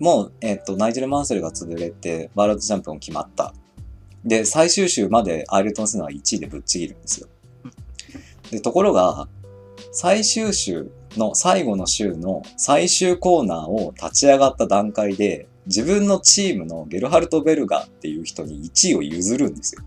[0.00, 3.54] もう、えっ、と、ナイジェル・マンセルが潰れて、ワールドチャンピオン決まった。
[4.24, 7.28] で、最終週までアイルトン・セナは1位でぶっちぎるんですよ。
[8.50, 9.28] で、ところが、
[9.92, 19.82] 最終週の最後の週の最終コーナーを立ち上がった段階で、自分のチームのゲルハルト・ベルガーっていう人に1位を譲るんですよ。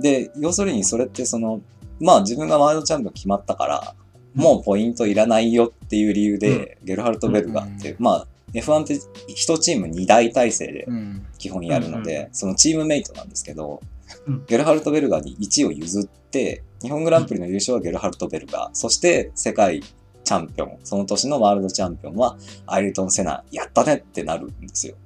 [0.00, 1.62] で、要するにそれってその、
[2.00, 3.94] まあ自分がワールドチャンピオン決まったから、
[4.34, 11.26] もうポイントいらないよっていう理由で、ゲルハルト・ベルガーって、まあ F1 って1チーム2大体制でうん。
[11.38, 13.80] 基本やるので、そのチームメイトなんですけど、
[14.26, 14.44] うん。
[14.46, 24.96] ゲルハルト・ベルガーに1位を譲って、日本グランプリの優勝はゲルハルト・ベルガー、そして世界チャンピオン、その年のワールドチャンピオンはアイルトン・セナ、やったねってなるんですよ。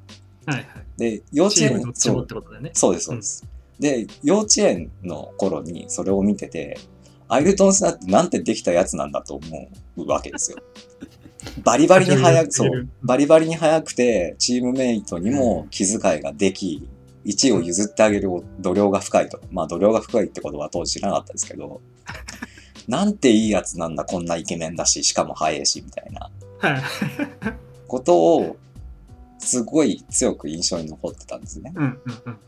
[0.47, 0.67] はいはい。
[0.97, 2.71] で、幼稚園チームどっちもっそうね。
[2.73, 3.47] そうです、そうです。
[3.79, 6.79] で、幼稚園の頃にそれを見てて、
[7.29, 10.59] アイルトン・セナってなんてできたやつなんだと思うわけですよ。
[11.63, 16.89] バリバリに速く、そう、バリバリに速くて、チームメイトにも気遣いができ、
[17.27, 19.41] 1位を譲ってあげる度量が深いと。
[19.51, 21.81] まあ、度量が深いってことは当時知らなかったですけど、
[22.89, 26.83] なんていいやつなんだ、こんなイケメンだし、しかも速いし、みたいなはい。
[27.89, 28.57] ことを、
[29.39, 31.73] すごい強く印象に残ってたんですね。
[31.77, 32.39] うんうんうん。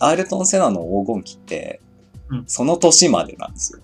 [0.00, 1.80] アイルトン・セナの黄金期って
[2.30, 3.80] うん、その年までなんですよ。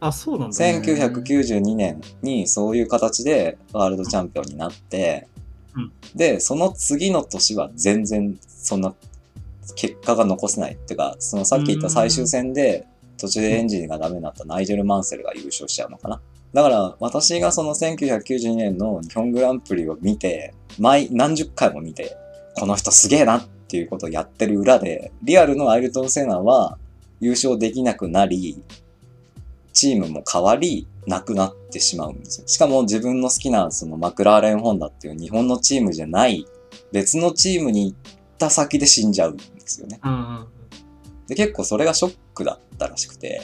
[0.00, 0.82] あ、そうなんだ、ね。
[0.84, 5.28] 1992年にそういう形でワールドチャンピオンになって、
[5.74, 8.94] うんで、その次の年は全然そんな
[9.74, 12.86] 結果が残せないっていうか、そのさっき言った最終戦で
[13.18, 16.20] 途中でエンジンがダメになったナイジェル・マンセルが優勝しちゃうのかな。
[16.52, 22.16] だから私がその1992年の日本グランプリを見て、毎何十回も見て、
[22.56, 26.78] この人すげえなっていうことをやってる裏で、リアルのアイルトン・セナは
[27.20, 28.62] 優勝できなくなり、
[29.72, 32.46] チームも変わり、なくなってしまうんですよ。
[32.46, 36.46] しかも自分の好きなそのマクラーレン・ホンダっていう日本のチームじゃない
[36.92, 39.36] 別のチームに行った先で死んじゃうん
[39.70, 40.00] ですよね。
[41.28, 43.40] で、結構それがショックだったらしくて、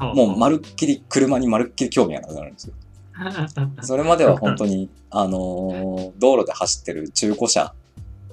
[0.00, 0.14] うん。
[0.14, 2.74] もうまるっきり車にまるっきり興味がなくなるんですよ。
[3.82, 7.74] それまでは本当に、あのー道路で走ってる中古車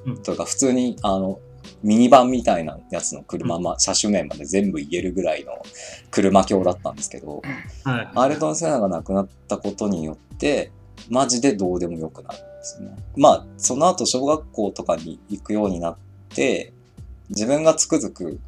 [0.05, 1.39] うんとか普通に、あの、
[1.83, 5.53] ミニバンみたいなやつの車、ま、車種名まで全部言えるぐらいの
[6.09, 7.41] 車強だったんですけど、
[7.83, 8.09] はい。
[8.15, 10.71] アールトン・セナが亡くなったことによって、
[11.09, 12.95] マジでどうでもよくなるんですよね。
[13.15, 15.97] まあ、その後小学校とかに行くようになっ
[16.29, 16.73] て、
[17.29, 18.39] 自分がつくづく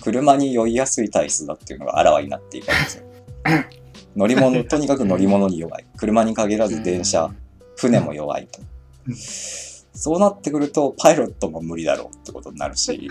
[0.00, 3.04] 車に酔いやすい体質だっていうのがあらわになっていくんですよ。
[4.16, 5.84] 乗り物、とにかく乗り物に弱い。
[5.96, 7.30] 車に限らず電車、
[7.76, 8.60] 船も弱いと
[9.08, 9.14] うん。
[9.14, 13.10] そうなってくると、パイロットも無理だろうってことになるし、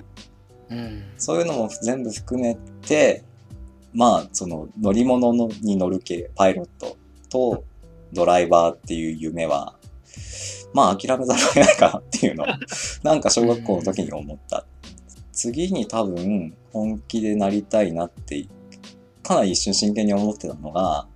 [0.69, 2.55] うんそういうのも全部含め
[2.87, 3.23] て、
[3.93, 6.97] まあ、その乗り物のに乗る系、パイロット
[7.29, 7.63] と
[8.11, 9.75] ドライバーっていう夢は、
[10.73, 12.47] まあ諦めざるを得ないかなっていうのを、
[13.03, 14.65] なんか小学校の時に思った。
[15.35, 18.47] 次に多分本気でなりたいなって、
[19.21, 21.07] かなり一瞬真剣に思ってたのが、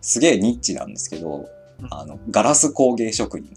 [0.00, 1.48] すげえニッチなんですけど、
[1.90, 3.56] あの、ガラス工芸職人。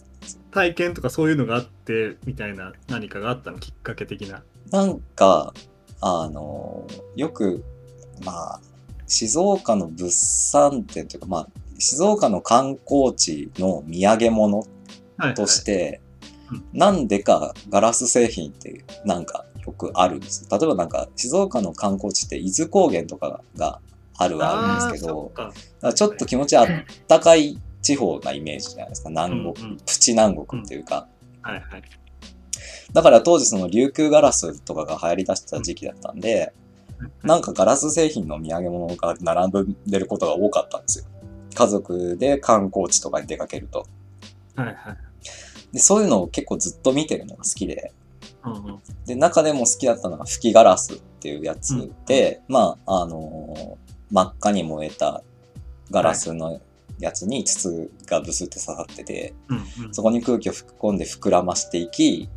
[0.52, 4.44] 体験とかそういうのがあってみたいな何かがあったのきっかけ的な。
[4.72, 5.54] なんか、
[6.02, 7.64] あの、よく、
[8.24, 8.62] まあ、
[9.08, 14.66] 静岡の物産展というか、まあ、静岡の観光地の土産物
[15.20, 16.08] はい、として、うん
[16.72, 20.48] なんでかガラス製品ってなんかよくあるんです。
[20.50, 23.82] 例えばなんか静岡の観光地って伊豆高原とかが
[24.18, 25.32] あるはあるんですけど、
[25.94, 26.68] ちょっと気持ちあっ
[27.08, 29.10] たかい地方なイメージじゃないですか。
[29.10, 31.08] 南国、うんうんプチ南国っていうか。
[31.42, 31.84] はいはい。
[32.94, 36.54] だから当時その琉球ガラスとかが流行り出した時期だったんで、
[37.24, 41.06] なんかガラス製品の土産物が並んでることが多かったんですよ。
[41.54, 43.86] 家族で観光地とかに出かけると。
[44.56, 44.76] はいはい。
[45.74, 47.97] で、そういうのを結構ずっと見てるのが好きで、うんうん。
[49.06, 55.22] で、中でも好きだったのが吹きガラスっていうやつで、まあ、あのー真っ赤に燃えた
[55.92, 56.62] ガラスの
[57.00, 59.94] やつに筒がブスって刺さってて、うんうん。
[59.94, 62.30] そこに空気を吹き込んで膨らましていき、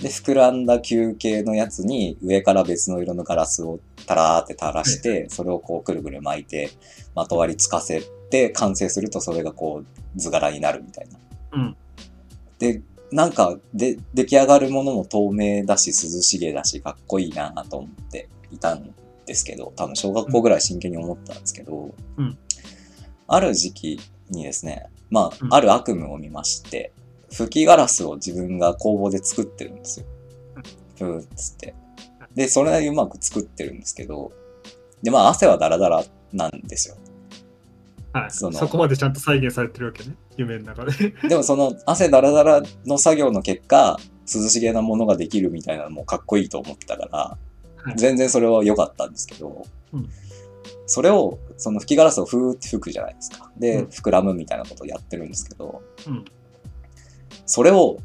[0.00, 6.70] で、膨らんだ球形のやつに上から別の色のガラスをタラーって垂らして、それをこうくるくる巻いて、
[7.14, 11.18] まとわりつかせて完成するとそれがこう図柄になるみたいな。
[11.52, 11.76] うん
[12.58, 12.82] で、
[13.16, 22.38] なんかで出来上がるものも透明だし涼しげだしかっこいいなと思っていたんですけど、多分小学校ぐらい真剣に思ったんですけど、うん
[23.26, 26.92] ある時期にですね、まうんあ、ある悪夢を見まして、
[27.32, 30.06] 吹きガラスを自分が工房で作ってるんですよ。
[30.98, 31.74] ふーっつって。
[32.34, 34.30] で、それなりにうまく作ってるんですけど、
[35.02, 36.96] で、まあ、汗はダラダラなんですよ。
[38.20, 40.14] はい、そのそこまでちゃんと再現されてるわけね。
[40.38, 41.10] 夢の中で。
[41.28, 43.98] でもその汗ダラダラの作業の結果、
[44.34, 50.08] 涼しげなものができるみたいなのもかっこいいと思ってたから、はい全然それは良かったんですけど、うん
[50.88, 53.50] それを、その吹きガラスをふーって吹くじゃないですか。
[53.58, 56.24] で、うん膨らむみたいなことをやってるんですけど、うん
[57.44, 57.98] それを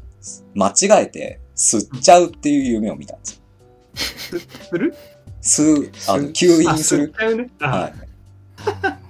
[0.54, 3.40] 間違えて吸っちゃうっていう夢を見たんです
[4.34, 4.40] よ。
[4.70, 4.94] する？
[5.40, 7.12] 吸う、あの、吸引する。
[7.16, 7.50] あ吸っちゃうね。
[7.60, 9.01] あはい。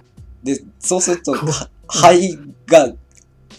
[0.43, 1.35] で、そうすると、
[1.87, 2.93] 肺が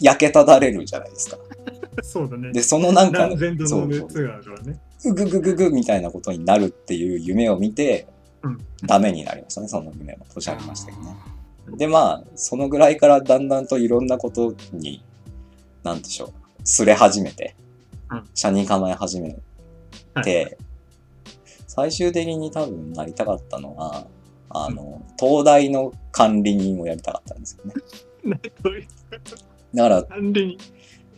[0.00, 1.38] 焼けただれるじゃないですか。
[2.02, 2.52] そうだね。
[2.52, 4.80] で、そのなんか、何千度のそうそう熱があるからね。
[5.06, 8.06] うぐぐぐぐみたいなことになるっていう夢を見て、
[8.42, 10.26] うんダメになりましたね、その夢も。
[10.34, 11.16] 年ありましたけどね。
[11.78, 15.02] で、まあ、そのぐらいからだんだんといろんなことに、
[15.82, 16.32] なんでしょう、
[16.64, 17.56] すれ始めて
[18.10, 19.36] うん、車に構え始め
[20.22, 20.58] て、
[21.66, 24.06] 最終的に多分なりたかったのは、
[24.54, 27.74] あの、東大の管理人をやりたかったんですよね。
[29.74, 30.58] だから、管理に。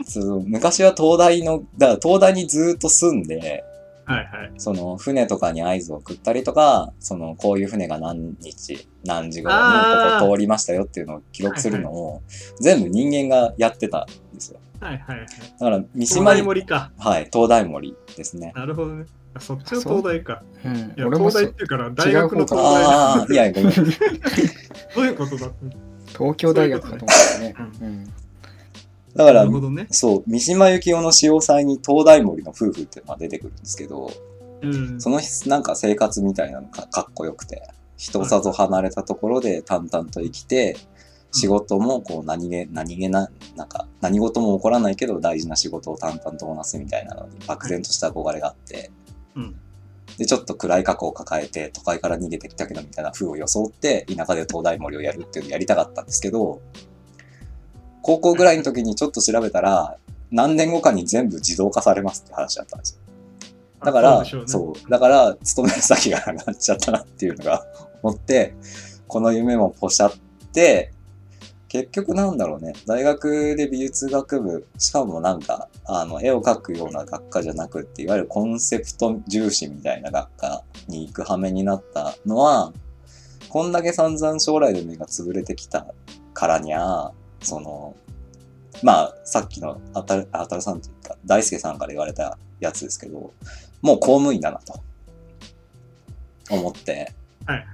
[0.05, 3.65] その昔は東大の、だから東大にずっと住んで、
[4.07, 4.53] はいはい。
[4.57, 12.23] その船とかに合図を送ったりとか、そのこういう船が何日、何時頃にここ通りましたよっていうのを記録するのを、
[12.61, 14.61] 全部人間がやってたんですよ。
[14.81, 15.27] はいはいはい。
[15.27, 16.93] だから三東島に、大森か。
[16.99, 18.53] はい、東大森ですね。
[18.55, 19.07] なるほどね。
[19.37, 20.43] あそっちの東大か。
[20.65, 20.77] うん。
[20.77, 22.85] いや、俺もそ東大っていうから大学の東大。
[22.85, 23.73] ああ、いや、ごめん。
[23.75, 25.51] どういうことだ？
[26.07, 27.55] 東京大学かと思ったね。
[27.79, 28.05] そうん。
[29.15, 29.87] だからなる、ほどね。
[29.91, 34.11] そう、三島由紀夫の潮祭に東大森の夫婦っていうのが出てくるんですけど、
[34.63, 35.01] うん。
[35.01, 37.63] そのなんか生活みたいなのがかっこよくて、
[37.97, 40.77] 人里離れたところで淡々と生きて、
[41.33, 48.91] 仕事もこう何気、何気な、なんか何事も起こらないけど大事な仕事を淡々とこなすみたいなのに漠然とした憧れがあって、
[49.37, 49.57] うん。
[50.19, 56.61] で、ちょっと暗い過去を抱えて都会から逃げてきたけどみたいな風を装って田舎で東大森をやるっていうのをやりたかったんですけど、
[58.03, 59.99] 高校ぐらいの時にちょっと調べたら、
[60.31, 63.01] 何年後かに全部自動化されますって話だったんですよ。
[63.85, 67.67] だから、そうでしょそううだから、勤める先がなくなっちゃったなっていうのが
[68.03, 68.55] 思って、
[69.09, 70.13] この夢もポシャっ
[70.53, 70.93] て、
[71.69, 82.73] 結局なんだろうね、大学で美術学部、しかもなんか、あの、絵を描くような学科じゃなくって、いわゆるコンセプト重視みたいな学科に行く羽目になったのは、
[83.49, 85.87] こんだけ散々将来の目が潰れてきた
[86.35, 87.11] からにゃ、
[87.43, 87.97] その、
[88.83, 93.33] まあ、さっきのあたる、あたるさんというか、大輔さんから言われたやつですけど、
[93.83, 94.81] もう公務員だなと。
[96.51, 97.13] 思って、
[97.47, 97.67] はい。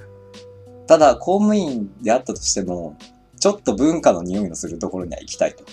[0.86, 2.96] ただ公務員であったとしても
[3.42, 5.64] ちょっと文化の匂いのするところには行きたいと、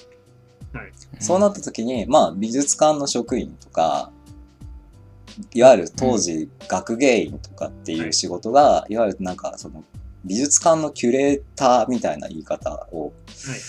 [1.20, 4.12] そうなった時にまあ美術館の職員とか
[5.54, 9.84] いわゆる当時学芸員とかっていう仕事が、いわゆるなんかその
[10.26, 13.60] 美術館のキュレーターみたいな言い方をはい。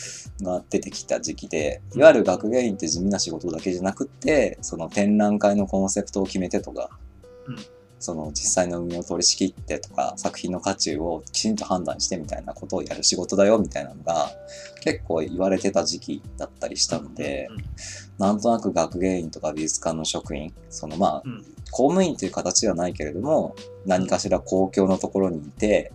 [0.42, 6.88] が出てきた時期で、いわゆる学芸員って地味な仕事だけじゃなくって、その展覧会のコンセプトを決めてとか、
[7.46, 7.56] うん
[8.00, 14.30] その実際の運用を取り仕切ってとか、作品の価値をきちんと判断してみたいなことをやる仕事だよみたいなのが
[14.82, 17.64] 結構言われてた時期だったりしたので、うん
[18.18, 23.54] なんとなく学芸員とか美術館の職員、そのまあ、うん公務員という形ではないけれども、
[23.86, 25.92] 何かしら公共のところにいて、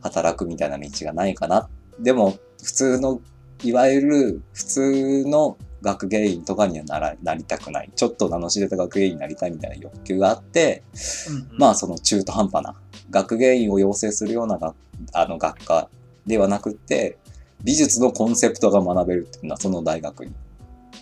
[0.00, 1.68] 働くみたいな道がないかな。
[2.00, 3.20] でも、普通の、
[3.62, 7.90] いわゆる普通の学芸員とかにはならなりたくない。
[7.94, 10.82] ちょっと名の知れた学芸員になりたいみたいな欲求があって、
[11.28, 12.74] うんまあその中途半端な
[13.10, 14.74] 学芸員を養成するような学
[15.12, 15.88] あの学科
[16.26, 17.18] ではなくって、
[17.62, 20.32] 美術のコンセプトが学べるっていうのはその大学に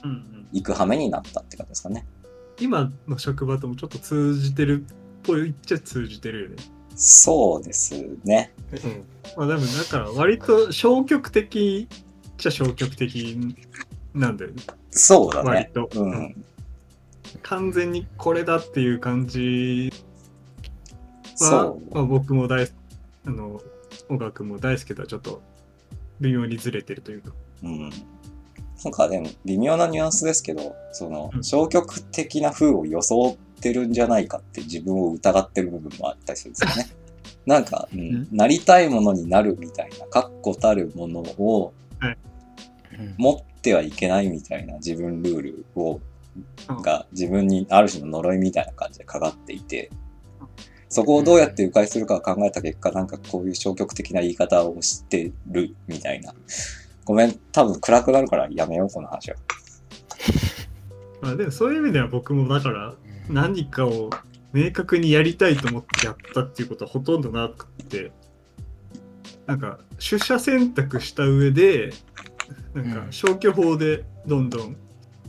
[0.02, 2.06] うんうん行く羽目になったって感じですかね。
[2.60, 4.94] 今の職場ともちょっと通じてるっ
[5.24, 6.56] ぽいっちゃ通じてるよね。
[6.94, 7.94] そうです
[8.24, 8.54] ね。
[9.36, 13.38] まあでもだから割と消極的っちゃ消極的
[14.14, 14.62] なんだよね。
[14.90, 15.70] そうだ割ね。
[15.74, 15.88] と。
[15.94, 16.44] うん。
[17.42, 19.92] 完全にこれだっていう感じ
[21.40, 22.68] はそ、まあ、僕も大
[23.26, 23.60] あの
[24.08, 25.42] 小川君も大好きとはちょっと
[26.20, 27.30] 微妙にずれてるというか。
[27.62, 27.66] う。
[27.66, 27.90] うん。
[28.84, 36.90] なんかでも微妙なニュアンスですけど、そのうん消極的な風を装ってるんじゃないかって自分を疑ってる部分もあったりするんですよね。
[37.46, 42.16] なんか、うんうんなりたいものになるみたいな、確固たるものをうん
[43.16, 46.00] 持ってはいけないみたいな自分ルールを
[46.68, 49.90] うんが自分にある種の呪いみたいな感じでかかっていて、
[50.88, 56.34] そこをどうやって迂回するかを考えた結果、なんかこういう消極的な言い方をしてるみたいな。
[57.04, 59.36] ごめん、多分暗くなるからやめよう、この話は。
[61.20, 62.94] まあでもそういう意味では僕もだから
[63.28, 64.10] 何かを
[64.52, 68.12] 明確にやりたいと思ってやったっていうことはほとんどなくて
[69.46, 71.92] なんか取捨選択した上で
[72.74, 73.12] なんかうん。
[73.12, 74.76] 消去法でどんどん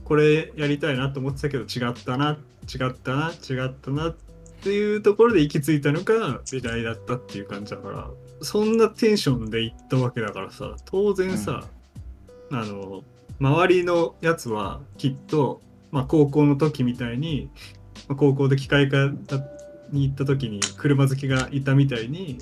[0.04, 2.38] これやりたいなと思ってたけど違ったな
[2.72, 4.16] 違ったな違ったなっ
[4.62, 8.10] ていうところで行き着いたのが美大だったっていう感じだから
[8.42, 11.66] そんなテンションで行ったわけだからさ当然さ、
[12.52, 13.04] あの
[13.40, 15.62] 周りのやつはきっと、
[15.92, 17.50] まあ、高校の時みたいに、
[18.08, 19.12] まあ高校で機械科
[19.92, 22.40] に行った時に車好きがいたみたいに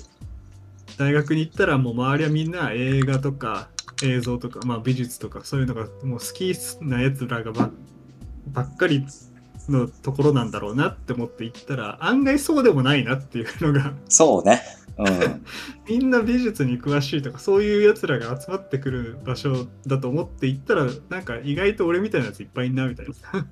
[0.98, 3.68] 大学に行ったらもう周りはみんな映画とか
[4.02, 7.70] 映像とか、まあ、美術とかそういうのがもう好きなやつらがば
[8.48, 9.06] ばっかり
[9.68, 14.62] のところなんだろうなって思って行ったら案外そうでもないなっていうのがそうね。
[14.96, 15.44] うん。
[15.88, 23.12] みんな美術に詳しいとかそういうやつらが集まってくる場所だと思って行ったらなんか意外と俺みたいなやついっぱいいんなみたいな。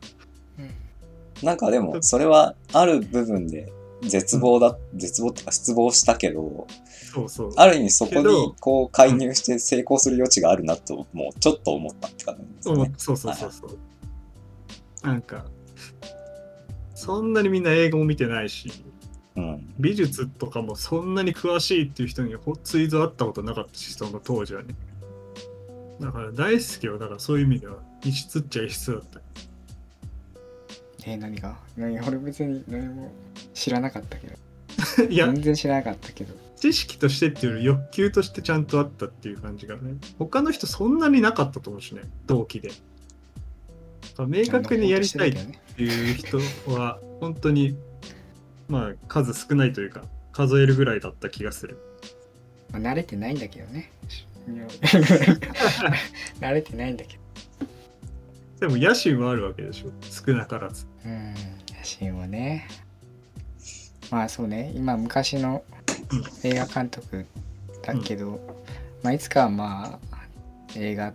[1.43, 3.73] なんかでも、それはある部分で
[4.03, 6.67] 絶望だ、絶望ってか失望したけど、
[7.13, 7.53] そうそう。
[7.57, 12.93] ある意味そこにこう介入して成功する余地があるなと、もうちょっと思ったって感じですね。
[12.97, 13.77] そうそうそうそうそ
[15.05, 15.07] う。
[15.07, 15.45] なんか、
[16.95, 18.71] そんなにみんな映画も見てないし、
[19.37, 19.75] うん。
[19.79, 24.75] 美術とかもそんなに詳しいっていう人にほついぞ会ったことなかったし、その当時はね。
[26.01, 26.99] だから大好きよ。
[26.99, 29.21] だからそういう意味では、異質っちゃ異質だった。
[31.07, 31.57] えー何が？
[31.77, 33.13] 何俺別に何も
[33.55, 34.37] 知らなかったけど。
[35.09, 36.35] いや、全然知らなかったけど。
[36.57, 39.95] 知識としてっていうより欲求としてちゃんとあったっていう感じがね。
[40.19, 42.71] 他の人そんなになかったと思うしね、同期で。
[44.29, 45.47] 明確にやりたいっ
[45.77, 46.39] ていう人
[46.71, 47.77] は、本当に、
[48.69, 51.79] まあ、数少ないというか、数えるぐらいだった気がする。
[52.71, 53.91] まあ慣れてないんだけどね。
[56.41, 57.22] 慣れてないんだけど
[58.63, 59.91] でも野心はあるわけでしょ。
[60.03, 60.87] 少なからず。
[61.05, 61.35] うん
[61.83, 62.69] 写真はね。
[64.09, 64.73] まあそうね。
[64.77, 65.65] 今昔の
[66.45, 67.27] 映画監督
[67.83, 68.39] だけど、
[69.03, 70.17] まあいつかはまあ
[70.77, 71.13] 映画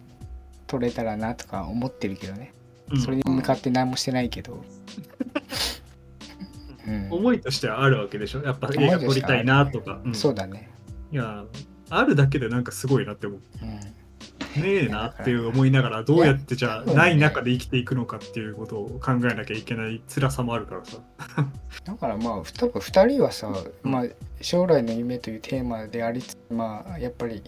[0.67, 2.51] 撮れたらなとか思ってるけどね。
[2.91, 2.99] うん。
[2.99, 4.61] それに向かって何もしてないけど、
[6.85, 7.07] うん。
[7.09, 8.43] 思いとしてはあるわけでしょ。
[8.43, 10.01] やっぱ映画撮りたいなとか。
[10.03, 10.13] うん。
[10.13, 10.69] そうだね、
[11.13, 11.45] いや、
[11.89, 13.39] あるだけでなんかすごいなって思う。
[13.61, 13.79] うん、
[14.55, 20.97] ねえなっていう思いながら、どうやってじゃあ、ない中で生きていくのかっていうことを考えなきゃいけない辛さもあるからさ。
[21.83, 24.05] だからまあ多分2人はさ、まあ、
[24.41, 27.41] 将来の夢というテーマでありつつまあやっぱり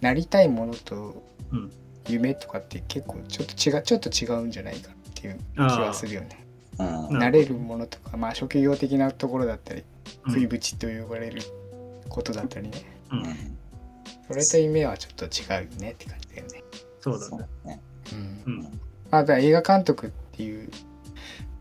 [0.00, 1.70] なりたいものとうん
[2.08, 6.44] 夢とかって結構ちょっと違うちょっと違うんじゃないかっていう気はするよね。
[6.78, 7.18] うん。
[7.18, 9.84] なれるものとかまあ職業的なところだったり
[10.26, 11.42] うん食いぶちと呼ばれる
[12.08, 13.58] ことだったりね、ううんん。
[14.32, 16.64] それと夢はちょっと違うよねって感じだよね。
[17.00, 17.48] そうだね。
[17.64, 17.80] ね。
[18.46, 18.62] うんうん。
[19.10, 20.70] まあ、だ映画監督っていう、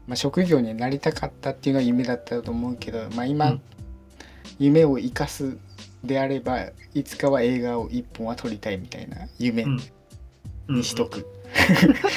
[0.08, 3.62] まあ、職業になりたかったっていうのが夢だったと思うけど、まあ、今、うん
[4.62, 5.58] 夢を生かす
[6.04, 9.80] であればいつかは映画を一本は撮りたいみたいな夢うん
[10.70, 11.28] にしとく、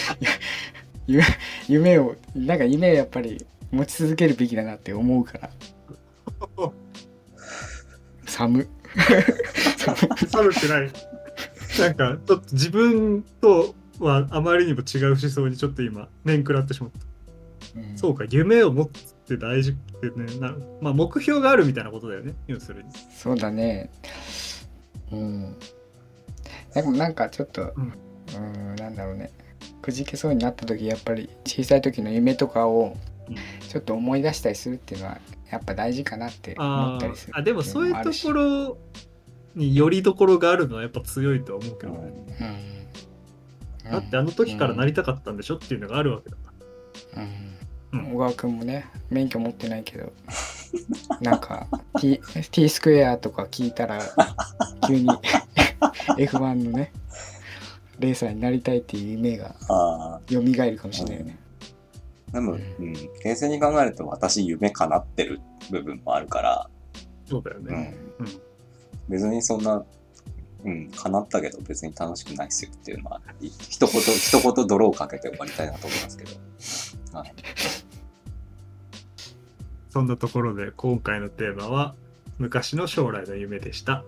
[1.09, 1.25] 夢
[1.67, 5.51] 夢をなんか夢をやっぱり持ち続けるべきだなって思うから
[8.27, 8.69] 寒
[9.85, 10.91] 寒くない。
[11.78, 17.80] なんか、ちょっと自分とはあまりにも違う思想にちょっと今、面食らってしまった。
[17.80, 17.99] うん。
[17.99, 22.91] そうか、夢を持つって大事ってね、なまあ目標があるみたいなことだよね、要するに。
[23.16, 23.91] そうだね。
[25.11, 25.57] うん。
[26.74, 27.93] でもなんかちょっとうん。
[28.37, 29.30] うんなんだろうね。
[29.82, 32.97] くじけそうになった時やっぱり小さい時の夢とかを
[33.28, 33.37] うん。
[33.68, 35.18] ちょっと思い出したりするっていうのは
[35.51, 37.39] やっぱ大事かなって思あったりするー。
[37.39, 38.78] あ、でもそういうところ、ろ
[39.55, 42.89] によりどころがあるのはやっぱ強いとは思うけどね。
[43.85, 46.53] うん、だってあの時からなりたかったんでしょっていうのがあるわけだか
[47.17, 47.23] ら。
[47.23, 50.13] うんうん小川君もね免許持ってないけど
[51.23, 51.69] なんか
[52.01, 54.01] T, T スクエアとか聞いたら
[54.89, 55.09] 急に
[56.19, 56.93] F1 のね
[58.01, 60.21] レーサーになりたいっていう夢がああ。
[60.29, 61.39] 蘇るかもしれないよね。
[62.33, 62.93] でも、うん。
[63.25, 65.41] 冷静に考えると私夢叶ってる
[65.71, 66.71] 部分もあるから、
[67.27, 67.95] そうだようね。
[68.19, 68.23] ん。
[68.23, 68.29] うん。
[69.09, 69.85] 別にそんな、
[70.65, 77.19] うん、叶ったけど別に楽しくないっすよっていうのは、い一言、 一言泥をかけて終わりたいなと思いますけど。
[77.19, 77.35] はい。
[79.91, 81.95] そんなところで今回のテーマは
[82.39, 84.05] 昔の将来の夢でした。